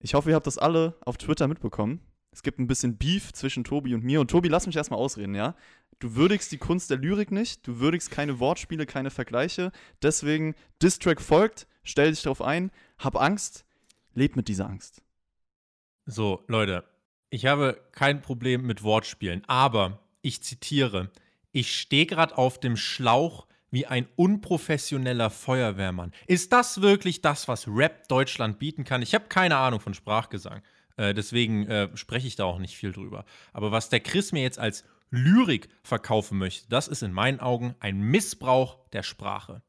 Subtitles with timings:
[0.00, 2.00] Ich hoffe, ihr habt das alle auf Twitter mitbekommen.
[2.32, 4.20] Es gibt ein bisschen Beef zwischen Tobi und mir.
[4.20, 5.54] Und Tobi, lass mich erstmal ausreden, ja?
[5.98, 9.72] Du würdigst die Kunst der Lyrik nicht, du würdigst keine Wortspiele, keine Vergleiche.
[10.00, 13.66] Deswegen, Distrack folgt, stell dich darauf ein, hab Angst,
[14.14, 15.02] leb mit dieser Angst.
[16.06, 16.84] So, Leute,
[17.28, 21.10] ich habe kein Problem mit Wortspielen, aber ich zitiere,
[21.52, 26.12] ich stehe gerade auf dem Schlauch wie ein unprofessioneller Feuerwehrmann.
[26.26, 29.02] Ist das wirklich das, was Rap Deutschland bieten kann?
[29.02, 30.62] Ich habe keine Ahnung von Sprachgesang.
[30.96, 33.24] Äh, deswegen äh, spreche ich da auch nicht viel drüber.
[33.52, 37.74] Aber was der Chris mir jetzt als Lyrik verkaufen möchte, das ist in meinen Augen
[37.80, 39.62] ein Missbrauch der Sprache.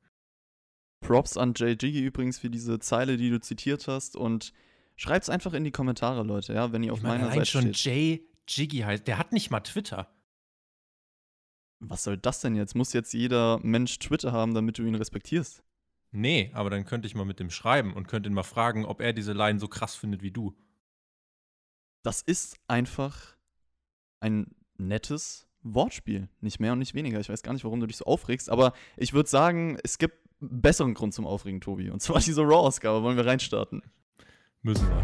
[1.00, 4.16] Props an JG übrigens für diese Zeile, die du zitiert hast.
[4.16, 4.54] Und
[4.96, 7.74] schreibt's einfach in die Kommentare, Leute, ja, wenn ihr auf ich meine, meiner Seite schon
[7.74, 8.22] steht.
[8.22, 10.10] J Jiggy heißt, der hat nicht mal Twitter.
[11.84, 12.76] Was soll das denn jetzt?
[12.76, 15.64] Muss jetzt jeder Mensch Twitter haben, damit du ihn respektierst?
[16.12, 19.02] Nee, aber dann könnte ich mal mit dem schreiben und könnte ihn mal fragen, ob
[19.02, 20.56] er diese Line so krass findet wie du.
[22.04, 23.36] Das ist einfach
[24.20, 26.30] ein nettes Wortspiel.
[26.40, 27.20] Nicht mehr und nicht weniger.
[27.20, 30.18] Ich weiß gar nicht, warum du dich so aufregst, aber ich würde sagen, es gibt
[30.40, 31.90] einen besseren Grund zum Aufregen, Tobi.
[31.90, 33.02] Und zwar diese Raw-Ausgabe.
[33.02, 33.82] Wollen wir reinstarten?
[34.62, 35.04] Müssen wir.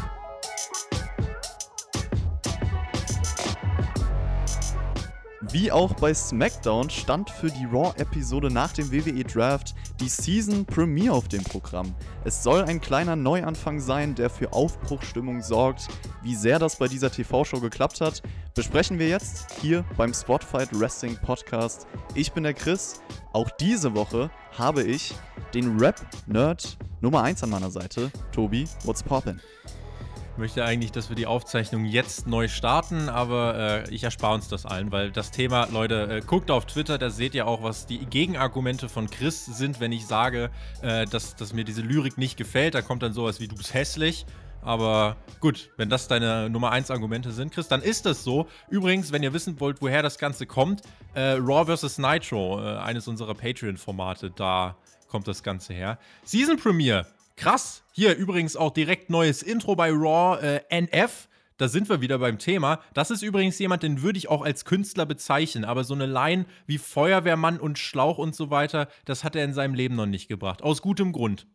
[5.49, 11.15] Wie auch bei SmackDown stand für die Raw-Episode nach dem WWE Draft die Season Premiere
[11.15, 11.95] auf dem Programm.
[12.23, 15.87] Es soll ein kleiner Neuanfang sein, der für Aufbruchstimmung sorgt.
[16.21, 18.21] Wie sehr das bei dieser TV-Show geklappt hat,
[18.53, 21.87] besprechen wir jetzt hier beim Spotfight Wrestling Podcast.
[22.13, 23.01] Ich bin der Chris.
[23.33, 25.15] Auch diese Woche habe ich
[25.55, 28.67] den Rap-Nerd Nummer 1 an meiner Seite, Tobi.
[28.83, 29.39] What's poppin'?
[30.37, 34.65] Möchte eigentlich, dass wir die Aufzeichnung jetzt neu starten, aber äh, ich erspare uns das
[34.65, 38.05] allen, weil das Thema, Leute, äh, guckt auf Twitter, da seht ihr auch, was die
[38.05, 40.49] Gegenargumente von Chris sind, wenn ich sage,
[40.81, 42.75] äh, dass, dass mir diese Lyrik nicht gefällt.
[42.75, 44.25] Da kommt dann sowas wie, du bist hässlich.
[44.63, 48.47] Aber gut, wenn das deine Nummer 1 Argumente sind, Chris, dann ist das so.
[48.69, 50.81] Übrigens, wenn ihr wissen wollt, woher das Ganze kommt,
[51.15, 51.97] äh, Raw vs.
[51.97, 54.75] Nitro, äh, eines unserer Patreon-Formate, da
[55.07, 55.97] kommt das Ganze her.
[56.23, 57.05] Season Premiere
[57.35, 57.83] Krass.
[57.93, 61.27] Hier übrigens auch direkt neues Intro bei Raw äh, NF.
[61.57, 62.79] Da sind wir wieder beim Thema.
[62.95, 65.63] Das ist übrigens jemand, den würde ich auch als Künstler bezeichnen.
[65.63, 69.53] Aber so eine Line wie Feuerwehrmann und Schlauch und so weiter, das hat er in
[69.53, 70.63] seinem Leben noch nicht gebracht.
[70.63, 71.45] Aus gutem Grund.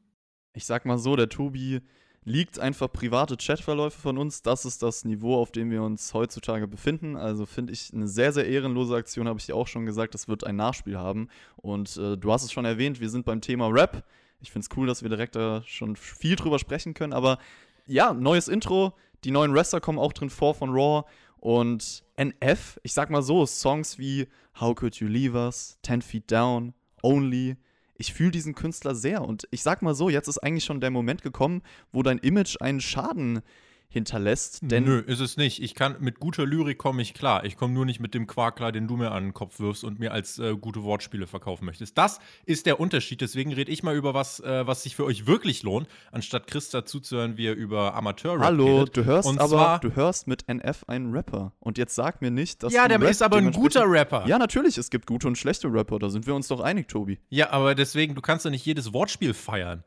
[0.53, 1.81] Ich sag mal so, der Tobi
[2.26, 4.42] liegt einfach private Chatverläufe von uns.
[4.42, 7.16] Das ist das Niveau, auf dem wir uns heutzutage befinden.
[7.16, 10.15] Also finde ich eine sehr, sehr ehrenlose Aktion, habe ich dir auch schon gesagt.
[10.15, 11.28] Das wird ein Nachspiel haben.
[11.56, 14.04] Und äh, du hast es schon erwähnt, wir sind beim Thema Rap.
[14.41, 17.12] Ich finde es cool, dass wir direkt da schon viel drüber sprechen können.
[17.12, 17.38] Aber
[17.86, 18.94] ja, neues Intro.
[19.24, 21.04] Die neuen Wrestler kommen auch drin vor von Raw.
[21.38, 24.28] Und NF, ich sag mal so, Songs wie
[24.60, 27.56] How Could You Leave Us, Ten Feet Down, Only.
[27.98, 29.22] Ich fühle diesen Künstler sehr.
[29.22, 32.60] Und ich sag mal so, jetzt ist eigentlich schon der Moment gekommen, wo dein Image
[32.60, 33.42] einen Schaden
[33.88, 34.60] hinterlässt.
[34.62, 35.62] Denn Nö, ist es nicht.
[35.62, 37.44] Ich kann mit guter Lyrik komme ich klar.
[37.44, 39.84] Ich komme nur nicht mit dem Quark klar, den du mir an den Kopf wirfst
[39.84, 41.97] und mir als äh, gute Wortspiele verkaufen möchtest.
[41.97, 43.20] Das ist der Unterschied.
[43.20, 46.70] Deswegen rede ich mal über was, äh, was sich für euch wirklich lohnt, anstatt Chris
[46.70, 48.97] dazuzuhören, wie er über Amateur-Rap Hallo, redet.
[48.97, 51.53] du hörst und aber, du hörst mit NF einen Rapper.
[51.60, 54.26] Und jetzt sag mir nicht, dass Ja, der Rap ist aber ein guter Rapper.
[54.26, 55.98] Ja, natürlich, es gibt gute und schlechte Rapper.
[55.98, 57.18] Da sind wir uns doch einig, Tobi.
[57.28, 59.84] Ja, aber deswegen, du kannst ja nicht jedes Wortspiel feiern.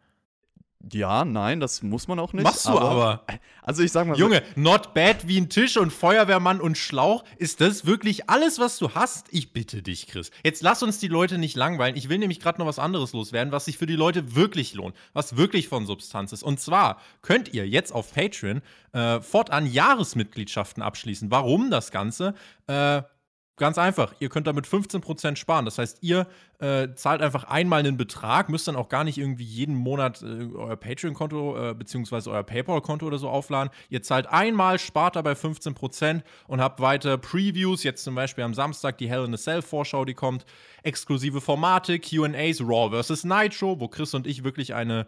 [0.92, 2.44] Ja, nein, das muss man auch nicht.
[2.44, 2.90] Machst du aber.
[2.90, 3.26] aber.
[3.62, 4.18] Also ich sag mal.
[4.18, 7.24] Junge, not bad wie ein Tisch und Feuerwehrmann und Schlauch.
[7.38, 9.28] Ist das wirklich alles, was du hast?
[9.30, 10.32] Ich bitte dich, Chris.
[10.44, 11.96] Jetzt lass uns die Leute nicht langweilen.
[11.96, 14.96] Ich will nämlich gerade noch was anderes loswerden, was sich für die Leute wirklich lohnt.
[15.14, 16.42] Was wirklich von Substanz ist.
[16.42, 18.64] Und zwar könnt ihr jetzt auf Patreon
[18.94, 21.30] äh, fortan Jahresmitgliedschaften abschließen.
[21.30, 22.34] Warum das Ganze?
[22.66, 23.04] Äh,
[23.60, 25.66] Ganz einfach, ihr könnt damit 15% sparen.
[25.66, 26.28] Das heißt, ihr
[26.60, 30.48] äh, zahlt einfach einmal einen Betrag, müsst dann auch gar nicht irgendwie jeden Monat äh,
[30.56, 32.30] euer Patreon-Konto äh, bzw.
[32.30, 33.70] euer PayPal-Konto oder so aufladen.
[33.90, 37.84] Ihr zahlt einmal, spart dabei 15% und habt weiter Previews.
[37.84, 40.46] Jetzt zum Beispiel am Samstag die Hell in a Cell-Vorschau, die kommt.
[40.84, 43.26] Exklusive Formate, QAs, Raw vs.
[43.26, 45.06] Nitro, wo Chris und ich wirklich eine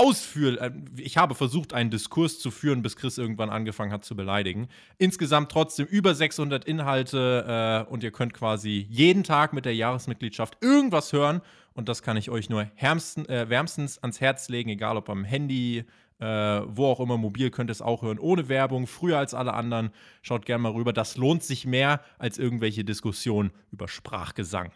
[0.00, 0.56] ausführen.
[0.58, 4.68] Äh, ich habe versucht, einen Diskurs zu führen, bis Chris irgendwann angefangen hat zu beleidigen.
[4.98, 10.56] Insgesamt trotzdem über 600 Inhalte äh, und ihr könnt quasi jeden Tag mit der Jahresmitgliedschaft
[10.62, 11.42] irgendwas hören.
[11.74, 15.24] Und das kann ich euch nur härmsten, äh, wärmstens ans Herz legen, egal ob am
[15.24, 15.84] Handy,
[16.18, 19.54] äh, wo auch immer mobil, könnt ihr es auch hören, ohne Werbung, früher als alle
[19.54, 19.90] anderen.
[20.22, 20.92] Schaut gerne mal rüber.
[20.92, 24.72] Das lohnt sich mehr als irgendwelche Diskussionen über Sprachgesang.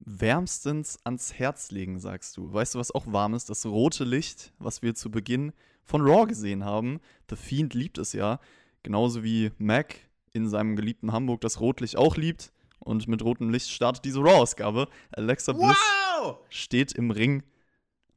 [0.00, 2.52] Wärmstens ans Herz legen, sagst du.
[2.52, 3.50] Weißt du, was auch warm ist?
[3.50, 5.52] Das rote Licht, was wir zu Beginn
[5.84, 7.00] von Raw gesehen haben.
[7.28, 8.40] The Fiend liebt es ja.
[8.82, 9.96] Genauso wie Mac
[10.32, 12.52] in seinem geliebten Hamburg das Rotlicht auch liebt.
[12.78, 14.88] Und mit rotem Licht startet diese Raw-Ausgabe.
[15.12, 15.76] Alexa Bliss
[16.22, 16.38] Wow!
[16.48, 17.42] steht im Ring.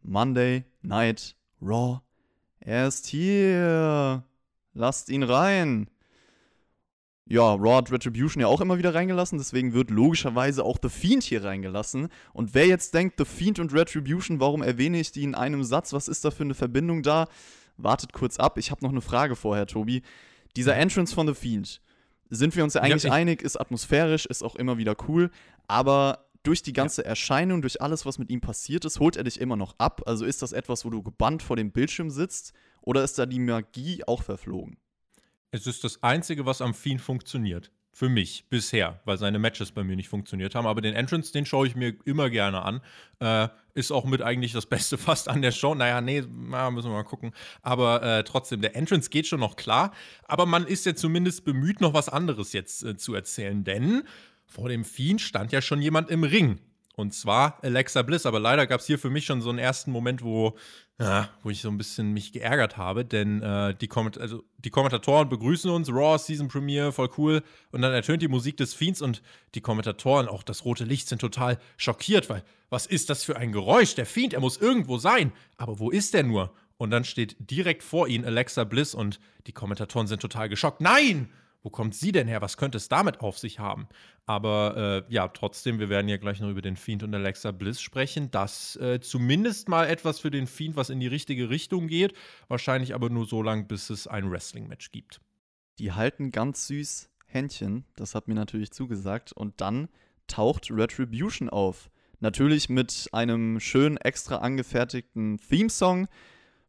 [0.02, 2.02] Monday Night Raw.
[2.60, 4.24] Er ist hier.
[4.74, 5.90] Lasst ihn rein.
[7.26, 11.24] Ja, Raw hat Retribution ja auch immer wieder reingelassen, deswegen wird logischerweise auch The Fiend
[11.24, 12.10] hier reingelassen.
[12.34, 15.94] Und wer jetzt denkt, The Fiend und Retribution, warum erwähne ich die in einem Satz?
[15.94, 17.28] Was ist da für eine Verbindung da?
[17.78, 18.58] Wartet kurz ab.
[18.58, 20.02] Ich habe noch eine Frage vorher, Tobi.
[20.58, 21.82] Dieser Entrance von The Fiend,
[22.30, 25.32] sind wir uns ja eigentlich ich- einig, ist atmosphärisch, ist auch immer wieder cool,
[25.68, 29.40] aber durch die ganze Erscheinung, durch alles, was mit ihm passiert ist, holt er dich
[29.40, 30.02] immer noch ab.
[30.06, 33.40] Also ist das etwas, wo du gebannt vor dem Bildschirm sitzt oder ist da die
[33.40, 34.78] Magie auch verflogen?
[35.54, 37.70] Es ist das Einzige, was am Fiend funktioniert.
[37.92, 40.66] Für mich bisher, weil seine Matches bei mir nicht funktioniert haben.
[40.66, 42.82] Aber den Entrance, den schaue ich mir immer gerne an.
[43.20, 45.76] Äh, ist auch mit eigentlich das Beste fast an der Show.
[45.76, 47.34] Naja, nee, na, müssen wir mal gucken.
[47.62, 49.94] Aber äh, trotzdem, der Entrance geht schon noch klar.
[50.24, 53.64] Aber man ist ja zumindest bemüht, noch was anderes jetzt äh, zu erzählen.
[53.64, 54.08] Denn
[54.48, 56.62] vor dem Fiend stand ja schon jemand im Ring.
[56.96, 58.26] Und zwar Alexa Bliss.
[58.26, 60.56] Aber leider gab es hier für mich schon so einen ersten Moment, wo,
[61.00, 63.04] ja, wo ich so ein bisschen mich geärgert habe.
[63.04, 65.90] Denn äh, die, Komment also, die Kommentatoren begrüßen uns.
[65.90, 67.42] Raw Season Premiere, voll cool.
[67.72, 69.24] Und dann ertönt die Musik des Fiends und
[69.56, 73.52] die Kommentatoren, auch das rote Licht, sind total schockiert, weil was ist das für ein
[73.52, 73.96] Geräusch?
[73.96, 75.32] Der Fiend, er muss irgendwo sein.
[75.58, 76.54] Aber wo ist der nur?
[76.78, 80.82] Und dann steht direkt vor ihnen Alexa Bliss und die Kommentatoren sind total geschockt.
[80.82, 81.30] Nein!
[81.64, 82.42] Wo kommt sie denn her?
[82.42, 83.88] Was könnte es damit auf sich haben?
[84.26, 87.82] Aber äh, ja, trotzdem, wir werden ja gleich noch über den Fiend und Alexa Bliss
[87.82, 88.30] sprechen.
[88.32, 92.14] Das äh, zumindest mal etwas für den Fiend, was in die richtige Richtung geht.
[92.50, 95.22] Wahrscheinlich aber nur so lange, bis es ein Wrestling-Match gibt.
[95.80, 99.32] Die halten ganz süß Händchen, das hat mir natürlich zugesagt.
[99.32, 99.88] Und dann
[100.28, 101.90] taucht Retribution auf.
[102.20, 106.08] Natürlich mit einem schön extra angefertigten Theme-Song.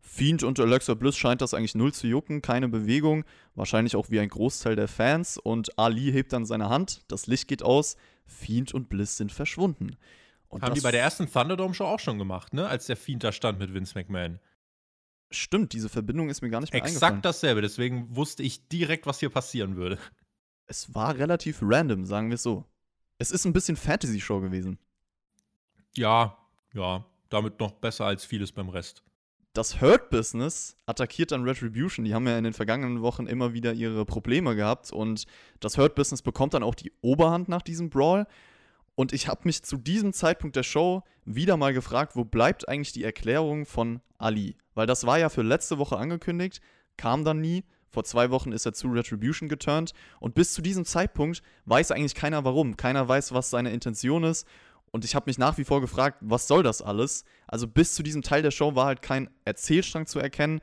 [0.06, 3.24] Fiend und Alexa Bliss scheint das eigentlich null zu jucken, keine Bewegung,
[3.54, 5.38] wahrscheinlich auch wie ein Großteil der Fans.
[5.38, 7.96] Und Ali hebt dann seine Hand, das Licht geht aus,
[8.26, 9.96] Fiend und Bliss sind verschwunden.
[10.48, 12.68] Und Haben die bei der ersten Thunderdome-Show auch schon gemacht, ne?
[12.68, 14.40] Als der Fiend da stand mit Vince McMahon.
[15.30, 17.14] Stimmt, diese Verbindung ist mir gar nicht mehr eingefallen.
[17.14, 19.98] Exakt dasselbe, deswegen wusste ich direkt, was hier passieren würde.
[20.66, 22.64] Es war relativ random, sagen wir es so.
[23.16, 24.78] Es ist ein bisschen Fantasy-Show gewesen.
[25.96, 26.36] Ja,
[26.74, 29.02] ja, damit noch besser als vieles beim Rest.
[29.54, 32.04] Das Hurt Business attackiert dann Retribution.
[32.04, 35.26] Die haben ja in den vergangenen Wochen immer wieder ihre Probleme gehabt und
[35.60, 38.26] das Hurt Business bekommt dann auch die Oberhand nach diesem Brawl.
[38.96, 42.92] Und ich habe mich zu diesem Zeitpunkt der Show wieder mal gefragt, wo bleibt eigentlich
[42.92, 44.56] die Erklärung von Ali?
[44.74, 46.60] Weil das war ja für letzte Woche angekündigt,
[46.96, 47.64] kam dann nie.
[47.90, 52.16] Vor zwei Wochen ist er zu Retribution geturnt und bis zu diesem Zeitpunkt weiß eigentlich
[52.16, 52.76] keiner warum.
[52.76, 54.48] Keiner weiß, was seine Intention ist.
[54.94, 57.24] Und ich habe mich nach wie vor gefragt, was soll das alles?
[57.48, 60.60] Also bis zu diesem Teil der Show war halt kein Erzählstrang zu erkennen.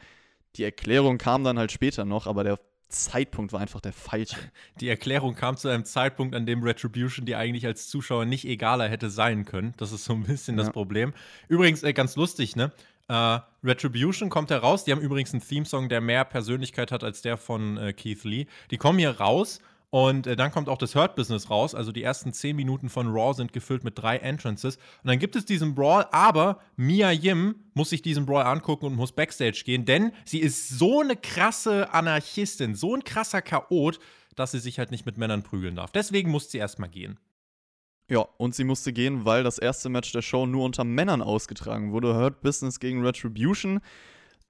[0.56, 2.58] Die Erklärung kam dann halt später noch, aber der
[2.88, 4.38] Zeitpunkt war einfach der falsche.
[4.80, 8.88] Die Erklärung kam zu einem Zeitpunkt, an dem Retribution dir eigentlich als Zuschauer nicht egaler
[8.88, 9.74] hätte sein können.
[9.76, 10.72] Das ist so ein bisschen das Ja.
[10.72, 11.14] Problem.
[11.50, 12.72] Übrigens, äh, ganz lustig, ne?
[13.10, 14.86] Äh, Retribution kommt heraus.
[14.86, 18.46] Die haben übrigens einen Theme-Song, der mehr Persönlichkeit hat als der von äh, Keith Lee.
[18.72, 19.60] Die kommen hier raus
[19.92, 21.76] und äh, dann kommt auch das Hurt Business raus.
[21.76, 24.78] Also die ersten 10 Minuten von Raw sind gefüllt mit drei Entrances.
[24.78, 28.96] Und dann gibt es diesen Brawl, aber Mia Yim muss sich diesen Brawl angucken und
[28.96, 34.00] muss Backstage gehen, denn sie ist so eine krasse Anarchistin, so ein krasser Chaot,
[34.36, 35.92] dass sie sich halt nicht mit Männern prügeln darf.
[35.92, 37.20] Deswegen muss sie erstmal gehen.
[38.10, 41.92] Ja, und sie musste gehen, weil das erste Match der Show nur unter Männern ausgetragen
[41.92, 42.16] wurde.
[42.16, 43.82] Hurt Business gegen Retribution.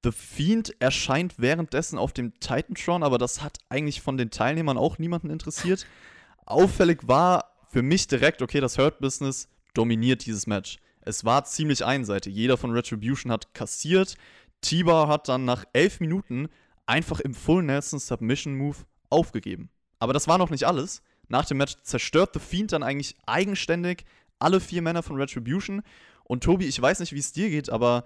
[0.04, 4.98] The Fiend erscheint währenddessen auf dem Titantron, aber das hat eigentlich von den Teilnehmern auch
[4.98, 5.86] niemanden interessiert.
[6.46, 10.78] Auffällig war für mich direkt, okay, das Hurt Business dominiert dieses Match.
[11.02, 12.36] Es war ziemlich einseitig.
[12.36, 14.16] Jeder von Retribution hat kassiert.
[14.62, 16.50] T-Bar hat dann nach elf Minuten
[16.86, 18.78] einfach im Full Nelson Submission Move
[19.10, 19.70] aufgegeben.
[20.00, 21.02] Aber das war noch nicht alles.
[21.28, 24.04] Nach dem Match zerstört The Fiend dann eigentlich eigenständig
[24.40, 25.82] alle vier Männer von Retribution.
[26.24, 28.06] Und Tobi, ich weiß nicht, wie es dir geht, aber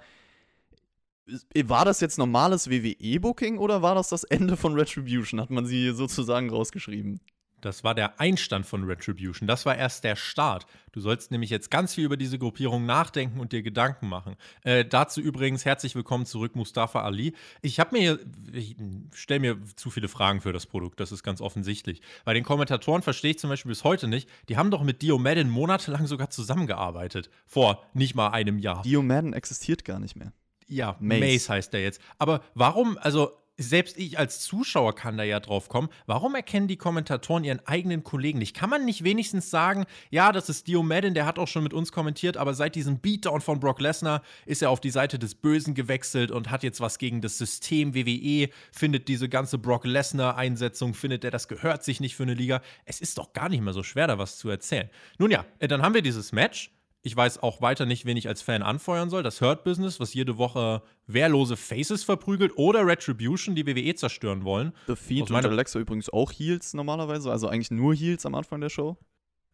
[1.65, 5.41] war das jetzt normales WWE-Booking oder war das das Ende von Retribution?
[5.41, 7.20] Hat man sie sozusagen rausgeschrieben?
[7.65, 9.48] Das war der Einstand von Retribution.
[9.48, 10.67] Das war erst der Start.
[10.91, 14.36] Du sollst nämlich jetzt ganz viel über diese Gruppierung nachdenken und dir Gedanken machen.
[14.62, 17.34] Äh, dazu übrigens herzlich willkommen zurück, Mustafa Ali.
[17.63, 18.20] Ich habe mir,
[18.53, 18.75] ich
[19.13, 22.01] stelle mir zu viele Fragen für das Produkt, das ist ganz offensichtlich.
[22.24, 25.17] Bei den Kommentatoren verstehe ich zum Beispiel bis heute nicht, die haben doch mit Dio
[25.17, 27.32] Madden monatelang sogar zusammengearbeitet.
[27.48, 28.84] Vor nicht mal einem Jahr.
[28.84, 30.34] Dio Madden existiert gar nicht mehr.
[30.67, 31.19] Ja, Mace.
[31.19, 31.50] Mace.
[31.50, 32.01] heißt der jetzt.
[32.17, 35.89] Aber warum, also selbst ich als Zuschauer kann da ja drauf kommen.
[36.05, 38.55] Warum erkennen die Kommentatoren ihren eigenen Kollegen nicht?
[38.55, 41.74] Kann man nicht wenigstens sagen, ja, das ist Dio Madden, der hat auch schon mit
[41.74, 45.36] uns kommentiert, aber seit diesem Beatdown von Brock Lesnar ist er auf die Seite des
[45.36, 50.93] Bösen gewechselt und hat jetzt was gegen das System WWE, findet diese ganze Brock Lesnar-Einsetzung,
[50.93, 52.62] findet er, das gehört sich nicht für eine Liga.
[52.84, 54.89] Es ist doch gar nicht mehr so schwer, da was zu erzählen.
[55.17, 56.75] Nun ja, äh, dann haben wir dieses Match.
[57.05, 59.21] Ich weiß auch weiter nicht, wen ich als Fan anfeuern soll.
[59.21, 64.74] Das Hurt Business, was jede Woche wehrlose Faces verprügelt oder Retribution, die WWE zerstören wollen.
[64.88, 68.69] The Fiend und Alexa übrigens auch Heels normalerweise, also eigentlich nur Heels am Anfang der
[68.69, 68.97] Show.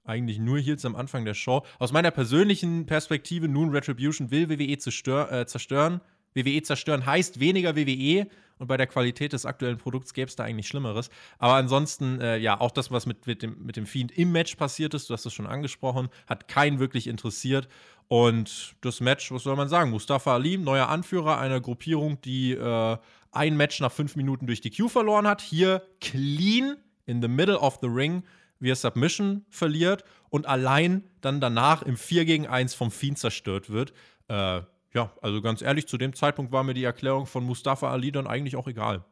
[0.05, 1.65] Eigentlich nur Heels am Anfang der Show.
[1.77, 5.99] Aus meiner persönlichen Perspektive, nun Retribution will WWE zerstör äh, zerstören.
[6.33, 8.27] WWE zerstören heißt weniger WWE
[8.61, 11.09] und bei der Qualität des aktuellen Produkts gäbe es da eigentlich Schlimmeres.
[11.39, 14.55] Aber ansonsten, äh, ja, auch das, was mit, mit, dem, mit dem Fiend im Match
[14.55, 17.67] passiert ist, du hast es schon angesprochen, hat keinen wirklich interessiert.
[18.07, 19.89] Und das Match, was soll man sagen?
[19.89, 22.97] Mustafa Ali, neuer Anführer einer Gruppierung, die äh,
[23.31, 25.41] ein Match nach fünf Minuten durch die Queue verloren hat.
[25.41, 28.23] Hier clean in the middle of the ring
[28.59, 33.93] via Submission verliert und allein dann danach im 4 gegen 1 vom Fiend zerstört wird.
[34.27, 34.61] Äh,
[34.93, 38.27] ja, also ganz ehrlich, zu dem Zeitpunkt war mir die Erklärung von Mustafa Ali dann
[38.27, 39.05] eigentlich auch egal.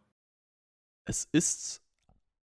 [1.06, 1.82] Es ist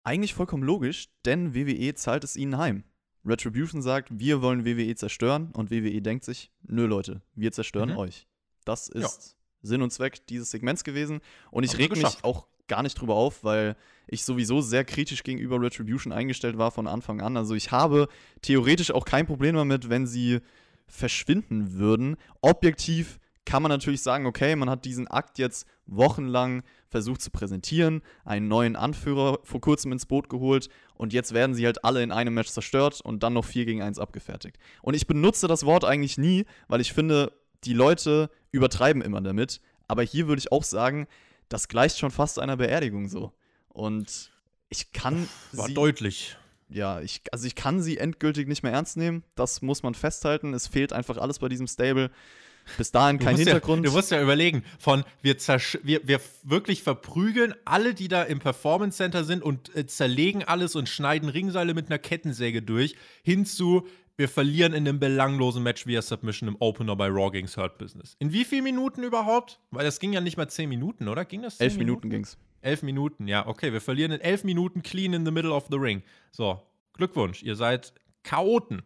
[0.03, 2.83] eigentlich vollkommen logisch, denn WWE zahlt es ihnen heim.
[3.25, 7.97] Retribution sagt, wir wollen WWE zerstören und WWE denkt sich, nö Leute, wir zerstören mhm.
[7.97, 8.27] euch.
[8.63, 9.67] Das ist ja.
[9.67, 11.19] Sinn und Zweck dieses Segments gewesen
[11.51, 13.75] und ich reg mich auch gar nicht drüber auf, weil
[14.07, 17.37] ich sowieso sehr kritisch gegenüber Retribution eingestellt war von Anfang an.
[17.37, 18.07] Also ich habe
[18.41, 20.39] theoretisch auch kein Problem damit, wenn sie
[20.87, 22.17] verschwinden würden.
[22.41, 28.01] Objektiv kann man natürlich sagen, okay, man hat diesen Akt jetzt wochenlang versucht zu präsentieren,
[28.25, 32.11] einen neuen Anführer vor kurzem ins Boot geholt und jetzt werden sie halt alle in
[32.11, 34.57] einem Match zerstört und dann noch 4 gegen 1 abgefertigt.
[34.81, 37.31] Und ich benutze das Wort eigentlich nie, weil ich finde,
[37.63, 39.61] die Leute übertreiben immer damit.
[39.87, 41.07] Aber hier würde ich auch sagen,
[41.47, 43.31] das gleicht schon fast einer Beerdigung so.
[43.69, 44.31] Und
[44.69, 45.29] ich kann.
[45.53, 46.37] War sie, deutlich
[46.69, 49.23] ja, ich, also ich kann sie endgültig nicht mehr ernst nehmen.
[49.35, 50.53] Das muss man festhalten.
[50.53, 52.11] Es fehlt einfach alles bei diesem Stable.
[52.75, 53.85] Bis dahin kein Hintergrund.
[53.85, 55.37] Ja, du musst ja überlegen, von wir,
[55.83, 60.75] wir, wir wirklich verprügeln alle, die da im Performance Center sind und äh, zerlegen alles
[60.75, 66.01] und schneiden Ringseile mit einer Kettensäge durch, hinzu, wir verlieren in einem belanglosen Match via
[66.01, 68.15] Submission im Opener bei Raw gegen Hurt Business.
[68.19, 69.59] In wie vielen Minuten überhaupt?
[69.71, 71.23] Weil das ging ja nicht mal zehn Minuten, oder?
[71.23, 71.59] Ging das?
[71.59, 72.37] Elf Minuten, Minuten ging's.
[72.61, 73.71] Elf Minuten, ja, okay.
[73.71, 76.03] Wir verlieren in elf Minuten clean in the middle of the ring.
[76.31, 76.61] So,
[76.93, 78.83] Glückwunsch, ihr seid Chaoten.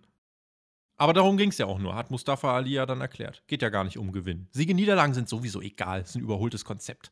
[0.98, 3.44] Aber darum ging es ja auch nur, hat Mustafa Ali ja dann erklärt.
[3.48, 4.48] Geht ja gar nicht um Gewinn.
[4.52, 7.12] Siege, Niederlagen sind sowieso egal, ist ein überholtes Konzept.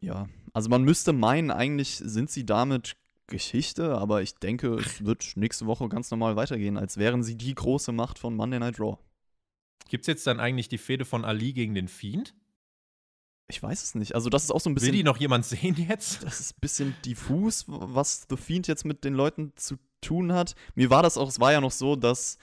[0.00, 5.32] Ja, also man müsste meinen, eigentlich sind sie damit Geschichte, aber ich denke, es wird
[5.36, 8.98] nächste Woche ganz normal weitergehen, als wären sie die große Macht von Monday Night Raw.
[9.88, 12.34] Gibt es jetzt dann eigentlich die Fehde von Ali gegen den Fiend?
[13.52, 14.14] Ich weiß es nicht.
[14.14, 14.92] Also, das ist auch so ein bisschen.
[14.92, 16.22] Will die noch jemand sehen jetzt?
[16.24, 20.54] Das ist ein bisschen diffus, was The Fiend jetzt mit den Leuten zu tun hat.
[20.74, 22.38] Mir war das auch, es war ja noch so, dass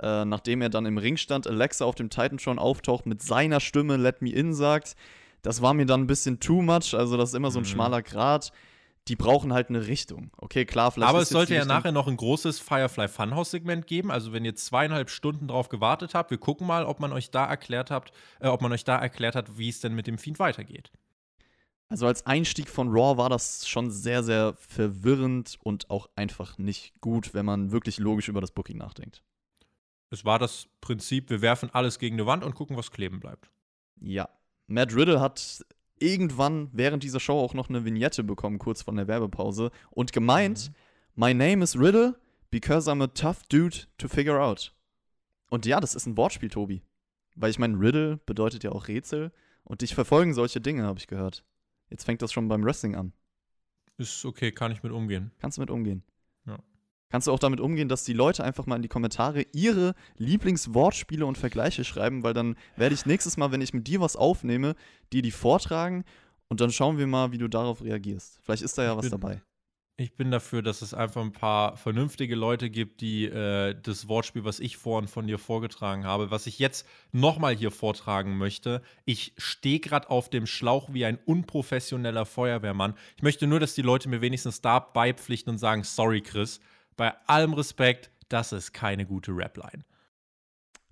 [0.00, 3.60] äh, nachdem er dann im Ring stand, Alexa auf dem Titan schon auftaucht, mit seiner
[3.60, 4.96] Stimme Let Me In sagt.
[5.42, 6.94] Das war mir dann ein bisschen too much.
[6.94, 7.68] Also, das ist immer so ein mhm.
[7.68, 8.50] schmaler Grat
[9.08, 10.30] die brauchen halt eine Richtung.
[10.38, 11.10] Okay, klar, vielleicht.
[11.10, 14.10] Aber es sollte ja nachher noch ein großes Firefly Funhouse-Segment geben.
[14.10, 17.44] Also, wenn ihr zweieinhalb Stunden drauf gewartet habt, wir gucken mal, ob man euch da
[17.44, 20.38] erklärt habt, äh, ob man euch da erklärt hat, wie es denn mit dem Fiend
[20.38, 20.90] weitergeht.
[21.88, 26.98] Also als Einstieg von Raw war das schon sehr, sehr verwirrend und auch einfach nicht
[27.00, 29.22] gut, wenn man wirklich logisch über das Booking nachdenkt.
[30.10, 33.50] Es war das Prinzip, wir werfen alles gegen eine Wand und gucken, was kleben bleibt.
[34.00, 34.28] Ja.
[34.66, 35.64] Matt Riddle hat
[35.98, 40.70] irgendwann während dieser Show auch noch eine Vignette bekommen, kurz vor der Werbepause, und gemeint,
[40.70, 40.74] mhm.
[41.16, 42.18] My name is Riddle
[42.50, 44.74] because I'm a tough dude to figure out.
[45.48, 46.82] Und ja, das ist ein Wortspiel, Tobi.
[47.36, 49.32] Weil ich meine, Riddle bedeutet ja auch Rätsel
[49.62, 51.44] und dich verfolgen solche Dinge, habe ich gehört.
[51.90, 53.12] Jetzt fängt das schon beim Wrestling an.
[53.96, 55.30] Ist okay, kann ich mit umgehen.
[55.38, 56.02] Kannst du mit umgehen.
[57.14, 61.24] Kannst du auch damit umgehen, dass die Leute einfach mal in die Kommentare ihre Lieblingswortspiele
[61.24, 64.74] und Vergleiche schreiben, weil dann werde ich nächstes Mal, wenn ich mit dir was aufnehme,
[65.12, 66.02] dir die vortragen
[66.48, 68.40] und dann schauen wir mal, wie du darauf reagierst.
[68.42, 69.42] Vielleicht ist da ja ich was bin, dabei.
[69.96, 74.44] Ich bin dafür, dass es einfach ein paar vernünftige Leute gibt, die äh, das Wortspiel,
[74.44, 78.82] was ich vorhin von dir vorgetragen habe, was ich jetzt nochmal hier vortragen möchte.
[79.04, 82.94] Ich stehe gerade auf dem Schlauch wie ein unprofessioneller Feuerwehrmann.
[83.16, 86.58] Ich möchte nur, dass die Leute mir wenigstens da beipflichten und sagen, sorry, Chris
[86.96, 89.84] bei allem Respekt, das ist keine gute Rapline.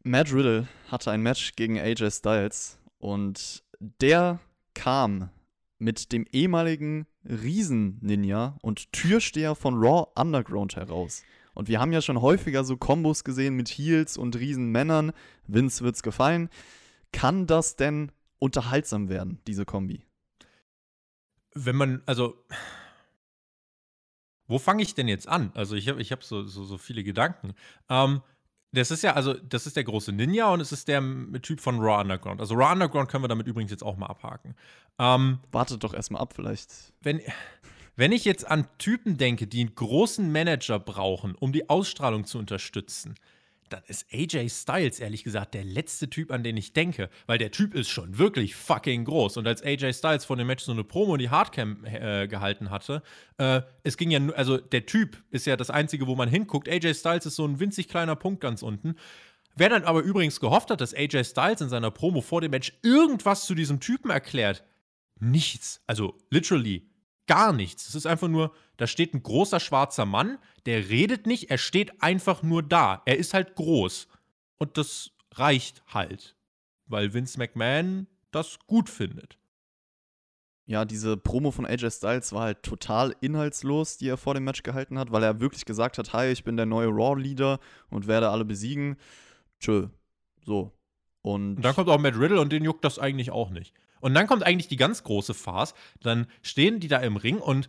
[0.03, 4.41] Matt Riddle hatte ein Match gegen AJ Styles und der
[4.75, 5.31] kam
[5.79, 11.23] mit dem ehemaligen Riesen-Ninja und Türsteher von Raw Underground heraus.
[11.55, 15.13] Und wir haben ja schon häufiger so Kombos gesehen mit Heels und Riesenmännern.
[15.47, 16.49] Vince wird's gefallen.
[17.13, 20.05] Kann das denn unterhaltsam werden, diese Kombi?
[21.55, 22.37] wenn man, also,
[24.53, 25.51] wo fange ich denn jetzt an?
[25.55, 27.55] Also, ich habe ich hab so, so, so viele Gedanken.
[27.89, 28.23] Ähm,
[28.73, 31.03] das ist ja, also, das ist der große Ninja und es ist der
[31.43, 32.41] Typ von Raw Underground.
[32.41, 34.55] Also, Raw Underground können wir damit übrigens jetzt auch mal abhaken.
[34.99, 36.93] Ähm, Wartet doch erstmal ab, vielleicht.
[37.01, 37.21] wenn,
[37.97, 42.39] wenn ich jetzt an Typen denke, die einen großen Manager brauchen, um die Ausstrahlung zu
[42.39, 43.15] unterstützen,
[43.73, 47.51] dann ist AJ Styles ehrlich gesagt der letzte Typ, an den ich denke, weil der
[47.51, 49.37] Typ ist schon wirklich fucking groß.
[49.37, 52.71] Und als AJ Styles vor dem Match so eine Promo in die Hardcam äh, gehalten
[52.71, 53.03] hatte,
[53.39, 56.69] äh, es ging ja nur, also der Typ ist ja das Einzige, wo man hinguckt.
[56.69, 58.97] AJ Styles ist so ein winzig kleiner Punkt ganz unten.
[59.55, 62.73] Wer dann aber übrigens gehofft hat, dass AJ Styles in seiner Promo vor dem Match
[62.83, 64.65] irgendwas zu diesem Typen erklärt,
[65.21, 65.83] nichts.
[65.87, 66.91] Also literally
[67.27, 67.89] gar nichts.
[67.89, 72.03] Es ist einfach nur, da steht ein großer schwarzer Mann, der redet nicht, er steht
[72.03, 73.03] einfach nur da.
[73.07, 74.09] Er ist halt groß.
[74.59, 76.37] Und das reicht halt,
[76.87, 79.39] weil Vince McMahon das gut findet.
[80.67, 84.63] Ja, diese Promo von AJ Styles war halt total inhaltslos, die er vor dem Match
[84.63, 87.59] gehalten hat, weil er wirklich gesagt hat, hi, ich bin der neue Raw-Leader
[87.91, 88.97] und werde alle besiegen.
[89.59, 89.89] Tschö.
[90.45, 90.73] So.
[91.23, 93.75] Und, und dann kommt auch Matt Riddle und den juckt das eigentlich auch nicht.
[94.03, 95.75] Und dann kommt eigentlich die ganz große Farce.
[96.03, 97.69] Dann stehen die da im Ring und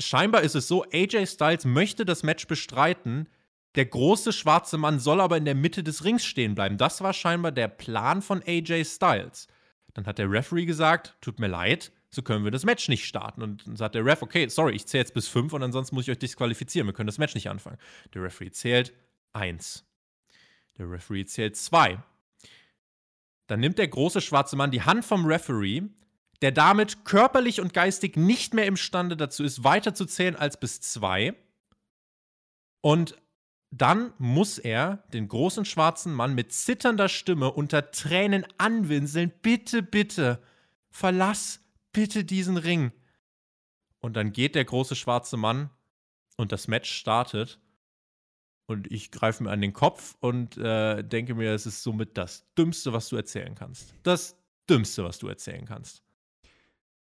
[0.00, 3.28] scheinbar ist es so, AJ Styles möchte das Match bestreiten.
[3.74, 6.78] Der große schwarze Mann soll aber in der Mitte des Rings stehen bleiben.
[6.78, 9.48] Das war scheinbar der Plan von AJ Styles.
[9.92, 13.42] Dann hat der Referee gesagt, tut mir leid, so können wir das Match nicht starten.
[13.42, 16.04] Und dann sagt der Ref, okay, sorry, ich zähle jetzt bis fünf und ansonsten muss
[16.04, 16.88] ich euch disqualifizieren.
[16.88, 17.76] Wir können das Match nicht anfangen.
[18.14, 18.94] Der Referee zählt
[19.34, 19.84] eins.
[20.78, 21.98] Der Referee zählt zwei.
[23.46, 25.82] Dann nimmt der große schwarze Mann die Hand vom Referee,
[26.42, 31.34] der damit körperlich und geistig nicht mehr imstande dazu ist, weiterzuzählen als bis zwei.
[32.80, 33.16] Und
[33.70, 40.40] dann muss er den großen schwarzen Mann mit zitternder Stimme unter Tränen anwinseln: Bitte, bitte,
[40.90, 41.60] verlass
[41.92, 42.92] bitte diesen Ring.
[44.00, 45.70] Und dann geht der große schwarze Mann
[46.36, 47.58] und das Match startet.
[48.66, 52.44] Und ich greife mir an den Kopf und äh, denke mir, es ist somit das
[52.58, 53.94] Dümmste, was du erzählen kannst.
[54.02, 54.36] Das
[54.68, 56.02] Dümmste, was du erzählen kannst.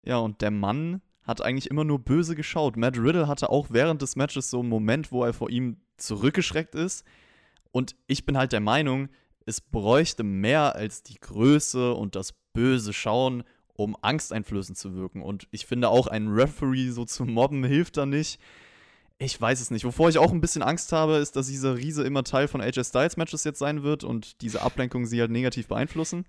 [0.02, 2.76] Ja, und der Mann hat eigentlich immer nur böse geschaut.
[2.76, 6.74] Matt Riddle hatte auch während des Matches so einen Moment, wo er vor ihm zurückgeschreckt
[6.74, 7.04] ist.
[7.72, 9.10] Und ich bin halt der Meinung,
[9.44, 13.44] es bräuchte mehr als die Größe und das böse Schauen,
[13.74, 15.22] um angsteinflößend zu wirken.
[15.22, 18.40] Und ich finde auch, ein Referee so zu mobben hilft da nicht.
[19.22, 19.84] Ich weiß es nicht.
[19.84, 22.84] Wovor ich auch ein bisschen Angst habe, ist, dass dieser Riese immer Teil von AJ
[22.84, 26.24] Styles Matches jetzt sein wird und diese Ablenkung sie halt negativ beeinflussen.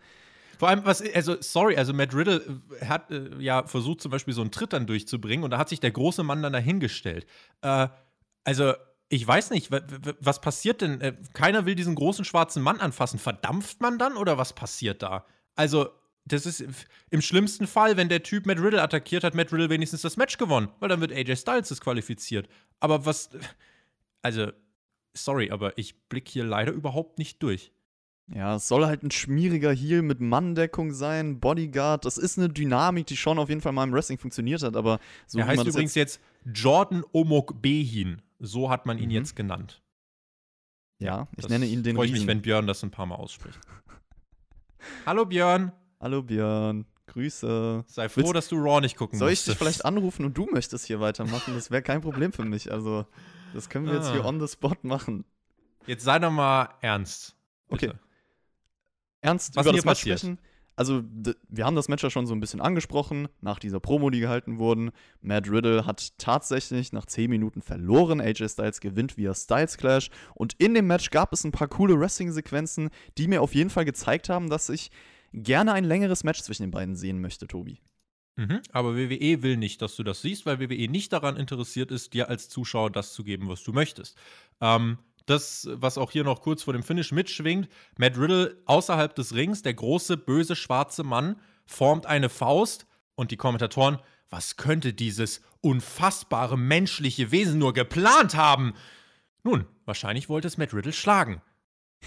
[0.60, 4.42] Vor allem, was, also, sorry, also Matt Riddle hat äh, ja versucht, zum Beispiel so
[4.42, 7.26] einen Tritt dann durchzubringen und da hat sich der große Mann dann dahingestellt.
[7.62, 7.88] Äh,
[8.44, 8.74] also,
[9.08, 9.72] ich weiß nicht,
[10.20, 11.00] was passiert denn?
[11.00, 13.20] Äh, keiner will diesen großen schwarzen Mann anfassen.
[13.20, 15.26] Verdampft man dann oder was passiert da?
[15.56, 15.90] Also,
[16.32, 16.64] das ist
[17.10, 20.38] im schlimmsten Fall, wenn der Typ Matt Riddle attackiert, hat Matt Riddle wenigstens das Match
[20.38, 22.48] gewonnen, weil dann wird AJ Styles disqualifiziert.
[22.80, 23.30] Aber was.
[24.24, 24.52] Also,
[25.16, 27.72] sorry, aber ich blick hier leider überhaupt nicht durch.
[28.34, 32.06] Ja, es soll halt ein schmieriger Heal mit Manndeckung sein, Bodyguard.
[32.06, 35.00] Das ist eine Dynamik, die schon auf jeden Fall mal im Wrestling funktioniert hat, aber
[35.28, 38.22] so Er heißt übrigens jetzt, jetzt Jordan Omok Behin.
[38.40, 39.16] So hat man ihn mhm.
[39.16, 39.82] jetzt genannt.
[41.00, 43.16] Ja, ich das nenne ihn den Freue ich mich, wenn Björn das ein paar Mal
[43.16, 43.60] ausspricht.
[45.06, 45.72] Hallo Björn.
[46.02, 47.84] Hallo Björn, Grüße.
[47.86, 50.48] Sei froh, Willst, dass du Raw nicht gucken Soll ich dich vielleicht anrufen und du
[50.52, 51.54] möchtest hier weitermachen?
[51.54, 52.72] Das wäre kein Problem für mich.
[52.72, 53.06] Also,
[53.54, 53.98] das können wir ah.
[53.98, 55.26] jetzt hier on the spot machen.
[55.86, 57.36] Jetzt sei doch mal ernst.
[57.70, 57.90] Bitte.
[57.90, 57.98] Okay.
[59.22, 60.40] Ernst Was über das Match sprechen?
[60.76, 61.04] Also,
[61.50, 64.58] wir haben das Match ja schon so ein bisschen angesprochen, nach dieser Promo, die gehalten
[64.58, 64.90] wurden.
[65.22, 68.20] Matt Riddle hat tatsächlich nach 10 Minuten verloren.
[68.20, 70.10] AJ Styles gewinnt via Styles Clash.
[70.34, 73.86] Und in dem Match gab es ein paar coole Wrestling-Sequenzen, die mir auf jeden Fall
[73.86, 74.90] gezeigt haben, dass ich
[75.34, 77.82] gerne ein längeres Match zwischen den beiden sehen möchte, Tobi.
[78.38, 82.14] Mhm, aber WWE will nicht, dass du das siehst, weil WWE nicht daran interessiert ist,
[82.14, 84.18] dir als Zuschauer das zu geben, was du möchtest.
[84.62, 89.36] Ähm, das, was auch hier noch kurz vor dem Finish mitschwingt, Matt Riddle außerhalb des
[89.36, 95.42] Rings, der große, böse, schwarze Mann, formt eine Faust und die Kommentatoren, was könnte dieses
[95.60, 98.74] unfassbare menschliche Wesen nur geplant haben?
[99.44, 101.42] Nun, wahrscheinlich wollte es Matt Riddle schlagen.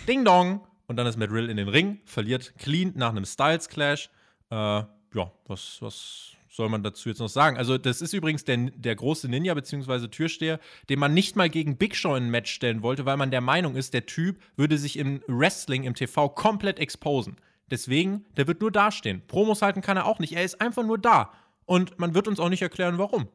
[0.08, 0.66] Ding Dong!
[0.86, 4.10] Und dann ist Matt Riddle in den Ring, verliert clean nach einem Styles Clash.
[4.50, 7.56] Äh, ja, was, was soll man dazu jetzt noch sagen?
[7.56, 10.08] Also, das ist übrigens der, der große Ninja bzw.
[10.08, 13.30] Türsteher, den man nicht mal gegen Big Show in ein Match stellen wollte, weil man
[13.30, 17.36] der Meinung ist, der Typ würde sich im Wrestling, im TV komplett exposen.
[17.70, 19.22] Deswegen, der wird nur dastehen.
[19.26, 20.34] Promos halten kann er auch nicht.
[20.34, 21.32] Er ist einfach nur da.
[21.64, 23.28] Und man wird uns auch nicht erklären, warum.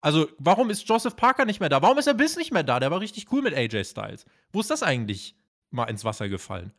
[0.00, 1.82] Also, warum ist Joseph Parker nicht mehr da?
[1.82, 2.80] Warum ist er Biss nicht mehr da?
[2.80, 4.24] Der war richtig cool mit AJ Styles.
[4.52, 5.36] Wo ist das eigentlich
[5.70, 6.72] mal ins Wasser gefallen?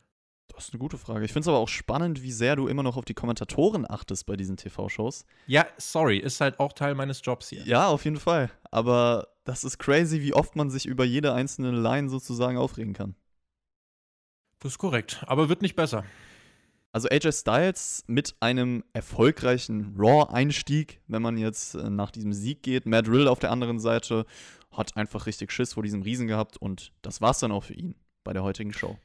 [0.48, 1.24] Das ist eine gute Frage.
[1.24, 4.26] Ich finde es aber auch spannend, wie sehr du immer noch auf die Kommentatoren achtest
[4.26, 5.26] bei diesen TV-Shows.
[5.46, 7.62] Ja, sorry, ist halt auch Teil meines Jobs hier.
[7.64, 8.50] Ja, auf jeden Fall.
[8.70, 13.16] Aber das ist crazy, wie oft man sich über jede einzelne Line sozusagen aufregen kann.
[14.60, 16.04] Das ist korrekt, aber wird nicht besser.
[16.92, 22.86] Also AJ Styles mit einem erfolgreichen Raw-Einstieg, wenn man jetzt äh, nach diesem Sieg geht.
[22.86, 24.24] Matt Riddle auf der anderen Seite
[24.70, 27.96] hat einfach richtig Schiss vor diesem Riesen gehabt und das war's dann auch für ihn
[28.22, 28.96] bei der heutigen Show.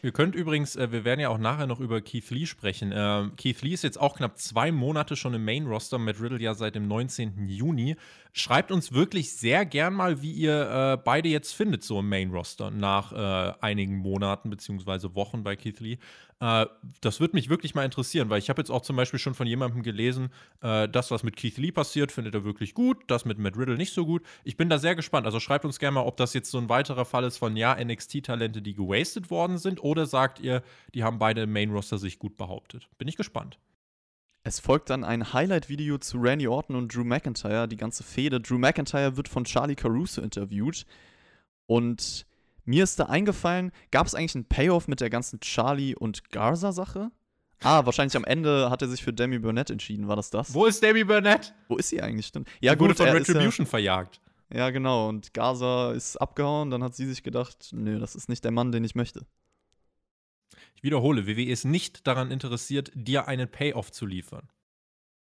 [0.00, 2.92] Ihr könnt übrigens, äh, wir werden ja auch nachher noch über Keith Lee sprechen.
[2.92, 6.54] Äh, Keith Lee ist jetzt auch knapp zwei Monate schon im Main-Roster, Matt Riddle ja
[6.54, 7.46] seit dem 19.
[7.48, 7.96] Juni.
[8.32, 12.70] Schreibt uns wirklich sehr gern mal, wie ihr äh, beide jetzt findet, so im Main-Roster,
[12.70, 15.14] nach äh, einigen Monaten bzw.
[15.14, 15.98] Wochen bei Keith Lee.
[16.40, 16.66] Äh,
[17.00, 19.46] das würde mich wirklich mal interessieren, weil ich habe jetzt auch zum Beispiel schon von
[19.46, 23.38] jemandem gelesen, äh, das, was mit Keith Lee passiert, findet er wirklich gut, das mit
[23.38, 24.22] Matt Riddle nicht so gut.
[24.44, 25.26] Ich bin da sehr gespannt.
[25.26, 27.74] Also schreibt uns gerne mal, ob das jetzt so ein weiterer Fall ist von ja,
[27.74, 30.62] NXT-Talente, die gewastet worden sind, oder sagt ihr,
[30.94, 32.88] die haben beide im Main-Roster sich gut behauptet.
[32.98, 33.58] Bin ich gespannt.
[34.44, 38.40] Es folgt dann ein Highlight-Video zu Randy Orton und Drew McIntyre, die ganze Fehde.
[38.40, 40.86] Drew McIntyre wird von Charlie Caruso interviewt
[41.66, 42.26] und
[42.64, 47.10] mir ist da eingefallen, gab es eigentlich einen Payoff mit der ganzen Charlie und Garza-Sache?
[47.62, 50.54] Ah, wahrscheinlich am Ende hat er sich für Demi Burnett entschieden, war das das?
[50.54, 51.54] Wo ist Demi Burnett?
[51.66, 52.26] Wo ist sie eigentlich?
[52.26, 52.48] Stimmt.
[52.60, 54.20] Ja, Die gut, wurde von Retribution verjagt.
[54.50, 55.08] Ja, ja, genau.
[55.08, 58.72] Und Garza ist abgehauen, dann hat sie sich gedacht, nö, das ist nicht der Mann,
[58.72, 59.26] den ich möchte.
[60.78, 64.48] Ich wiederhole, WWE ist nicht daran interessiert, dir einen Payoff zu liefern.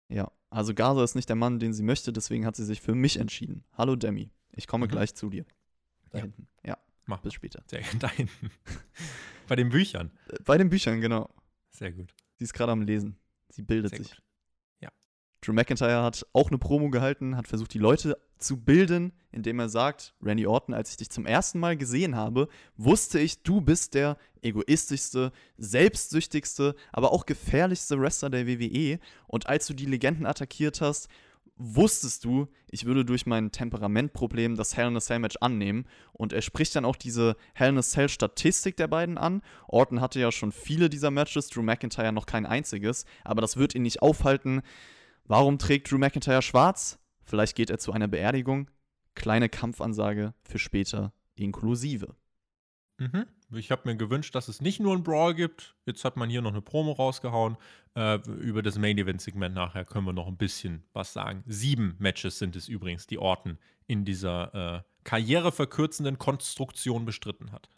[0.08, 2.94] Ja, also Garza ist nicht der Mann, den sie möchte, deswegen hat sie sich für
[2.94, 3.62] mich entschieden.
[3.74, 4.90] Hallo Demi, ich komme Mhm.
[4.92, 5.44] gleich zu dir.
[6.08, 6.24] Da Ja.
[6.24, 6.48] hinten.
[6.64, 7.62] Ja, Mach bis später.
[7.66, 8.50] Sehr da hinten.
[9.46, 10.10] Bei den Büchern.
[10.30, 11.28] Äh, Bei den Büchern, genau.
[11.68, 12.14] Sehr gut.
[12.38, 13.18] Sie ist gerade am Lesen.
[13.50, 14.08] Sie bildet Sehr sich.
[14.12, 14.22] gut.
[15.42, 19.68] Drew McIntyre hat auch eine Promo gehalten, hat versucht, die Leute zu bilden, indem er
[19.68, 23.94] sagt: Randy Orton, als ich dich zum ersten Mal gesehen habe, wusste ich, du bist
[23.94, 29.00] der egoistischste, selbstsüchtigste, aber auch gefährlichste Wrestler der WWE.
[29.26, 31.08] Und als du die Legenden attackiert hast,
[31.56, 35.86] wusstest du, ich würde durch mein Temperamentproblem das Hell in a Cell Match annehmen.
[36.12, 39.42] Und er spricht dann auch diese Hell in a Cell Statistik der beiden an.
[39.68, 43.74] Orton hatte ja schon viele dieser Matches, Drew McIntyre noch kein einziges, aber das wird
[43.74, 44.62] ihn nicht aufhalten.
[45.24, 46.98] Warum trägt Drew McIntyre schwarz?
[47.24, 48.70] Vielleicht geht er zu einer Beerdigung.
[49.14, 52.14] Kleine Kampfansage für später inklusive.
[52.98, 53.26] Mhm.
[53.54, 55.74] Ich habe mir gewünscht, dass es nicht nur ein Brawl gibt.
[55.84, 57.56] Jetzt hat man hier noch eine Promo rausgehauen.
[57.94, 61.42] Äh, über das Main Event Segment nachher können wir noch ein bisschen was sagen.
[61.46, 67.68] Sieben Matches sind es übrigens, die Orton in dieser äh, karriereverkürzenden Konstruktion bestritten hat.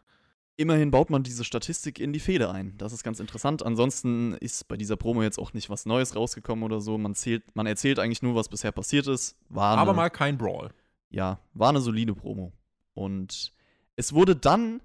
[0.57, 2.79] Immerhin baut man diese Statistik in die Fehde ein.
[2.79, 3.65] Das ist ganz interessant.
[3.65, 6.97] Ansonsten ist bei dieser Promo jetzt auch nicht was Neues rausgekommen oder so.
[6.97, 9.37] Man, zählt, man erzählt eigentlich nur, was bisher passiert ist.
[9.49, 10.71] War Aber eine, mal kein Brawl.
[11.11, 12.53] ja, war eine solide Promo.
[12.95, 13.53] Und
[13.97, 14.81] es wurde dann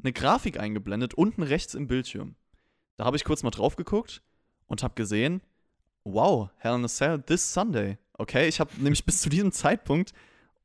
[0.00, 2.36] eine Grafik eingeblendet, unten rechts im Bildschirm.
[2.96, 4.22] Da habe ich kurz mal drauf geguckt
[4.66, 5.40] und habe gesehen,
[6.04, 7.98] wow, Hell in a Cell this Sunday.
[8.12, 10.12] Okay, ich habe nämlich bis zu diesem Zeitpunkt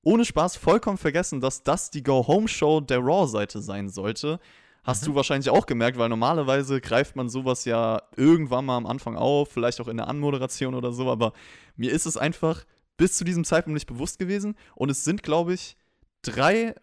[0.03, 4.39] ohne Spaß vollkommen vergessen, dass das die Go-Home-Show der Raw-Seite sein sollte.
[4.83, 5.07] Hast Mhm.
[5.07, 9.49] du wahrscheinlich auch gemerkt, weil normalerweise greift man sowas ja irgendwann mal am Anfang auf,
[9.51, 11.31] vielleicht auch in der Anmoderation oder so, aber
[11.77, 12.65] mir ist es einfach
[12.97, 15.77] bis zu diesem Zeitpunkt nicht bewusst gewesen und es sind, glaube ich,
[16.21, 16.75] drei,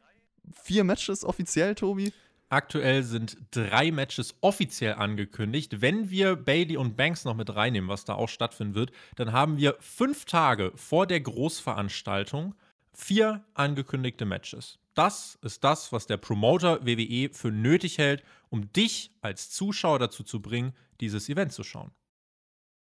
[0.65, 2.13] vier Matches offiziell, Tobi.
[2.49, 5.81] Aktuell sind drei Matches offiziell angekündigt.
[5.83, 9.57] Wenn wir Bailey und Banks noch mit reinnehmen, was da auch stattfinden wird, dann haben
[9.57, 12.55] wir fünf Tage vor der Großveranstaltung
[13.01, 14.79] vier angekündigte Matches.
[14.95, 20.23] Das ist das, was der Promoter WWE für nötig hält, um dich als Zuschauer dazu
[20.23, 21.93] zu bringen, dieses Event zu schauen.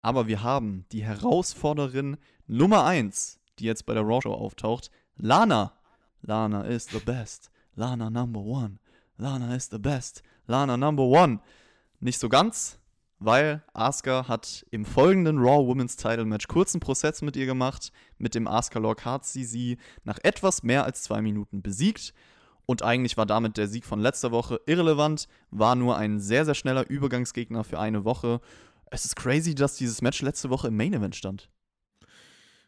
[0.03, 5.72] Aber wir haben die Herausforderin Nummer 1, die jetzt bei der Raw Show auftaucht, Lana.
[6.20, 7.51] Lana is the best.
[7.75, 8.79] Lana number one.
[9.16, 10.22] Lana is the best.
[10.46, 11.40] Lana number one.
[12.01, 12.79] Nicht so ganz,
[13.24, 17.92] weil Asuka hat im folgenden Raw Women's Title Match kurzen Prozess mit ihr gemacht.
[18.18, 22.14] Mit dem Asuka Lock hat sie sie nach etwas mehr als zwei Minuten besiegt.
[22.66, 26.54] Und eigentlich war damit der Sieg von letzter Woche irrelevant, war nur ein sehr, sehr
[26.54, 28.40] schneller Übergangsgegner für eine Woche.
[28.90, 31.48] Es ist crazy, dass dieses Match letzte Woche im Main Event stand.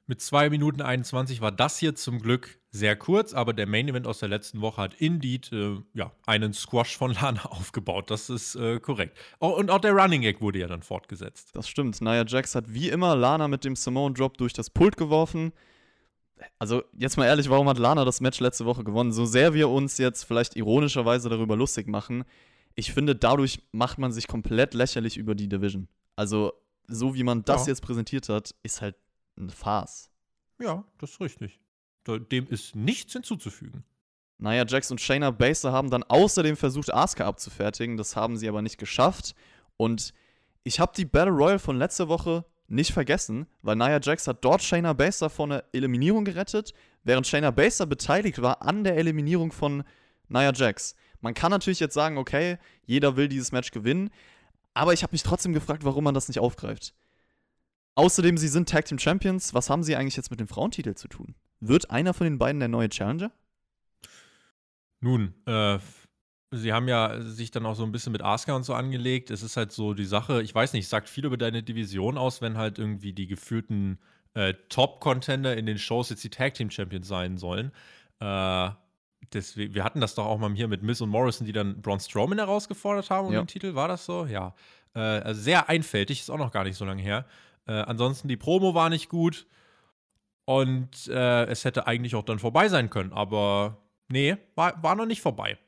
[0.06, 4.06] Mit 2 Minuten 21 war das hier zum Glück sehr kurz, aber der Main Event
[4.06, 8.10] aus der letzten Woche hat Indeed äh, ja, einen Squash von Lana aufgebaut.
[8.10, 9.16] Das ist äh, korrekt.
[9.40, 11.50] Oh, und auch der Running Gag wurde ja dann fortgesetzt.
[11.54, 12.00] Das stimmt.
[12.02, 15.52] Nia Jax hat wie immer Lana mit dem Simone Drop durch das Pult geworfen.
[16.58, 19.12] Also, jetzt mal ehrlich, warum hat Lana das Match letzte Woche gewonnen?
[19.12, 22.24] So sehr wir uns jetzt vielleicht ironischerweise darüber lustig machen,
[22.74, 25.88] ich finde, dadurch macht man sich komplett lächerlich über die Division.
[26.16, 26.52] Also,
[26.88, 27.70] so wie man das Ja.
[27.70, 28.96] jetzt präsentiert hat, ist halt
[29.36, 30.10] eine Farce.
[30.58, 31.60] Ja, das ist richtig.
[32.06, 33.84] Dem ist nichts hinzuzufügen.
[34.38, 37.96] Nia Jax und Shayna Baszler haben dann außerdem versucht, Asuka abzufertigen.
[37.96, 39.34] Das haben sie aber nicht geschafft.
[39.76, 40.12] Und
[40.64, 44.62] ich habe die Battle Royale von letzter Woche nicht vergessen, weil Nia Jax hat dort
[44.62, 46.72] Shayna Baszler vor einer Eliminierung gerettet,
[47.04, 49.84] während Shayna Baszler beteiligt war an der Eliminierung von
[50.28, 50.94] Nia Jax.
[51.20, 54.10] Man kann natürlich jetzt sagen, okay, jeder will dieses Match gewinnen,
[54.72, 56.94] aber ich habe mich trotzdem gefragt, warum man das nicht aufgreift.
[57.96, 59.54] Außerdem, sie sind Tag Team Champions.
[59.54, 61.34] Was haben sie eigentlich jetzt mit dem Frauentitel zu tun?
[61.60, 63.30] Wird einer von den beiden der neue Challenger?
[65.00, 65.78] Nun, äh,
[66.50, 69.30] sie haben ja sich dann auch so ein bisschen mit Asuka und so angelegt.
[69.30, 72.40] Es ist halt so die Sache, ich weiß nicht, sagt viel über deine Division aus,
[72.42, 73.98] wenn halt irgendwie die gefühlten
[74.34, 77.70] äh, Top-Contender in den Shows jetzt die Tag Team Champions sein sollen.
[78.20, 78.70] Äh,
[79.30, 82.00] das, wir hatten das doch auch mal hier mit Miss und Morrison, die dann Braun
[82.00, 83.40] Strowman herausgefordert haben um Ja.
[83.42, 83.74] den Titel.
[83.74, 84.26] War das so?
[84.26, 84.54] Ja.
[84.94, 87.26] Äh, also sehr einfältig, ist auch noch gar nicht so lange her.
[87.66, 89.46] Äh, ansonsten, die Promo war nicht gut
[90.44, 95.06] und äh, es hätte eigentlich auch dann vorbei sein können, aber nee, war, war noch
[95.06, 95.58] nicht vorbei.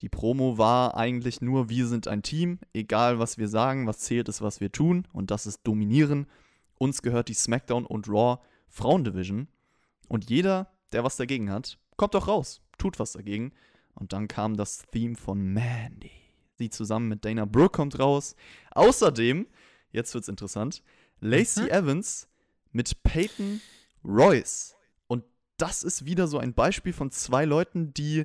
[0.00, 4.28] Die Promo war eigentlich nur, wir sind ein Team, egal was wir sagen, was zählt
[4.28, 6.26] ist, was wir tun und das ist dominieren.
[6.78, 8.38] Uns gehört die SmackDown und Raw
[8.68, 9.48] Frauendivision
[10.08, 13.52] und jeder, der was dagegen hat, kommt doch raus, tut was dagegen.
[13.94, 16.12] Und dann kam das Theme von Mandy.
[16.54, 18.36] Sie zusammen mit Dana Brooke kommt raus.
[18.70, 19.46] Außerdem,
[19.90, 20.82] jetzt wird's interessant,
[21.20, 21.68] Lacey Mhm.
[21.68, 22.28] Evans
[22.72, 23.60] mit Peyton
[24.04, 24.74] Royce.
[25.06, 25.24] Und
[25.56, 28.24] das ist wieder so ein Beispiel von zwei Leuten, die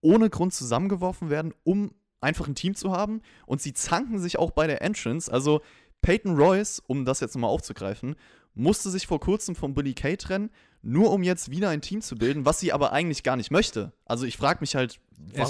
[0.00, 3.22] ohne Grund zusammengeworfen werden, um einfach ein Team zu haben.
[3.46, 5.32] Und sie zanken sich auch bei der Entrance.
[5.32, 5.62] Also
[6.02, 8.16] Peyton Royce, um das jetzt nochmal aufzugreifen,
[8.54, 10.50] musste sich vor kurzem von Billy Kay trennen,
[10.86, 13.92] nur um jetzt wieder ein Team zu bilden, was sie aber eigentlich gar nicht möchte.
[14.04, 15.00] Also ich frage mich halt,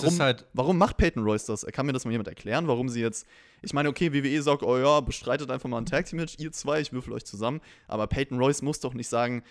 [0.05, 1.67] warum, halt- warum macht Peyton Royce das?
[1.67, 3.27] Kann mir das mal jemand erklären, warum sie jetzt.
[3.61, 6.53] Ich meine, okay, WWE sagt, oh ja, bestreitet einfach mal ein Tag Team Match, ihr
[6.53, 7.61] zwei, ich würfel euch zusammen.
[7.89, 9.43] Aber Peyton Royce muss doch nicht sagen,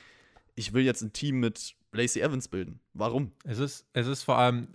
[0.56, 2.80] ich will jetzt ein Team mit Lacey Evans bilden.
[2.94, 3.32] Warum?
[3.44, 4.68] Es ist, es ist vor allem,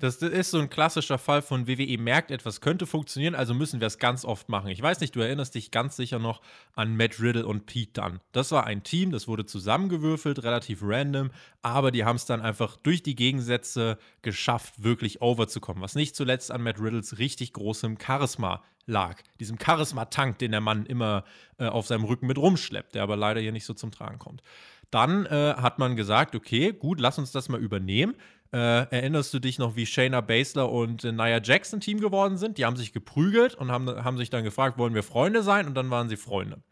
[0.00, 3.80] das, das ist so ein klassischer Fall von WWE merkt, etwas könnte funktionieren, also müssen
[3.80, 4.68] wir es ganz oft machen.
[4.68, 6.42] Ich weiß nicht, du erinnerst dich ganz sicher noch
[6.74, 8.20] an Matt Riddle und Pete Dunne.
[8.32, 11.30] Das war ein Team, das wurde zusammengewürfelt, relativ random,
[11.62, 15.82] aber die haben es dann einfach durch die Gegensätze geschafft, wirklich overzukommen.
[15.82, 19.20] Was nicht zuletzt an Matt Riddles richtig großem Charisma lag.
[19.38, 21.24] Diesem Charisma-Tank, den der Mann immer
[21.58, 24.42] äh, auf seinem Rücken mit rumschleppt, der aber leider hier nicht so zum Tragen kommt.
[24.90, 28.14] Dann äh, hat man gesagt, okay, gut, lass uns das mal übernehmen.
[28.52, 32.56] Äh, erinnerst du dich noch, wie Shayna Baszler und äh, Nia Jackson Team geworden sind?
[32.56, 35.66] Die haben sich geprügelt und haben, haben sich dann gefragt, wollen wir Freunde sein?
[35.66, 36.62] Und dann waren sie Freunde.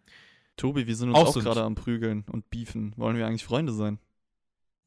[0.57, 2.95] Tobi, wir sind uns Auch auch, gerade am Prügeln und Beefen.
[2.97, 3.99] Wollen wir eigentlich Freunde sein?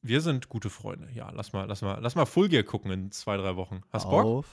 [0.02, 1.10] Wir sind gute Freunde.
[1.14, 3.82] Ja, lass mal, lass mal, lass mal Full Gear gucken in zwei, drei Wochen.
[3.92, 4.26] Hast Bock?
[4.26, 4.48] Auf.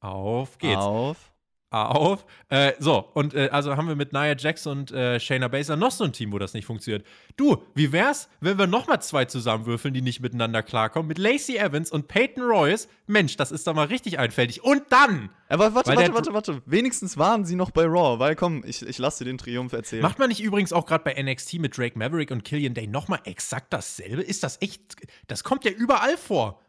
[0.00, 0.82] Auf geht's.
[0.82, 1.33] Auf.
[1.82, 2.24] Auf.
[2.48, 5.90] Äh, so, und äh, also haben wir mit Nia Jax und äh, Shayna Baszler noch
[5.90, 7.06] so ein Team, wo das nicht funktioniert.
[7.36, 11.56] Du, wie wär's, wenn wir noch mal zwei zusammenwürfeln, die nicht miteinander klarkommen, mit Lacey
[11.56, 12.88] Evans und Peyton Royce?
[13.06, 14.64] Mensch, das ist doch mal richtig einfältig.
[14.64, 16.62] Und dann Aber warte, warte, warte, warte.
[16.66, 20.02] Wenigstens waren sie noch bei Raw, weil komm, ich, ich lasse dir den Triumph erzählen.
[20.02, 23.08] macht man nicht übrigens auch gerade bei NXT mit Drake Maverick und Killian Day noch
[23.08, 24.22] mal exakt dasselbe?
[24.22, 24.96] Ist das echt?
[25.26, 26.60] Das kommt ja überall vor.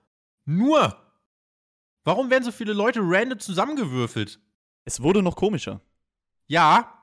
[0.46, 0.98] Nur.
[2.04, 4.40] Warum werden so viele Leute random zusammengewürfelt?
[4.86, 5.82] Es wurde noch komischer.
[6.48, 7.02] Ja,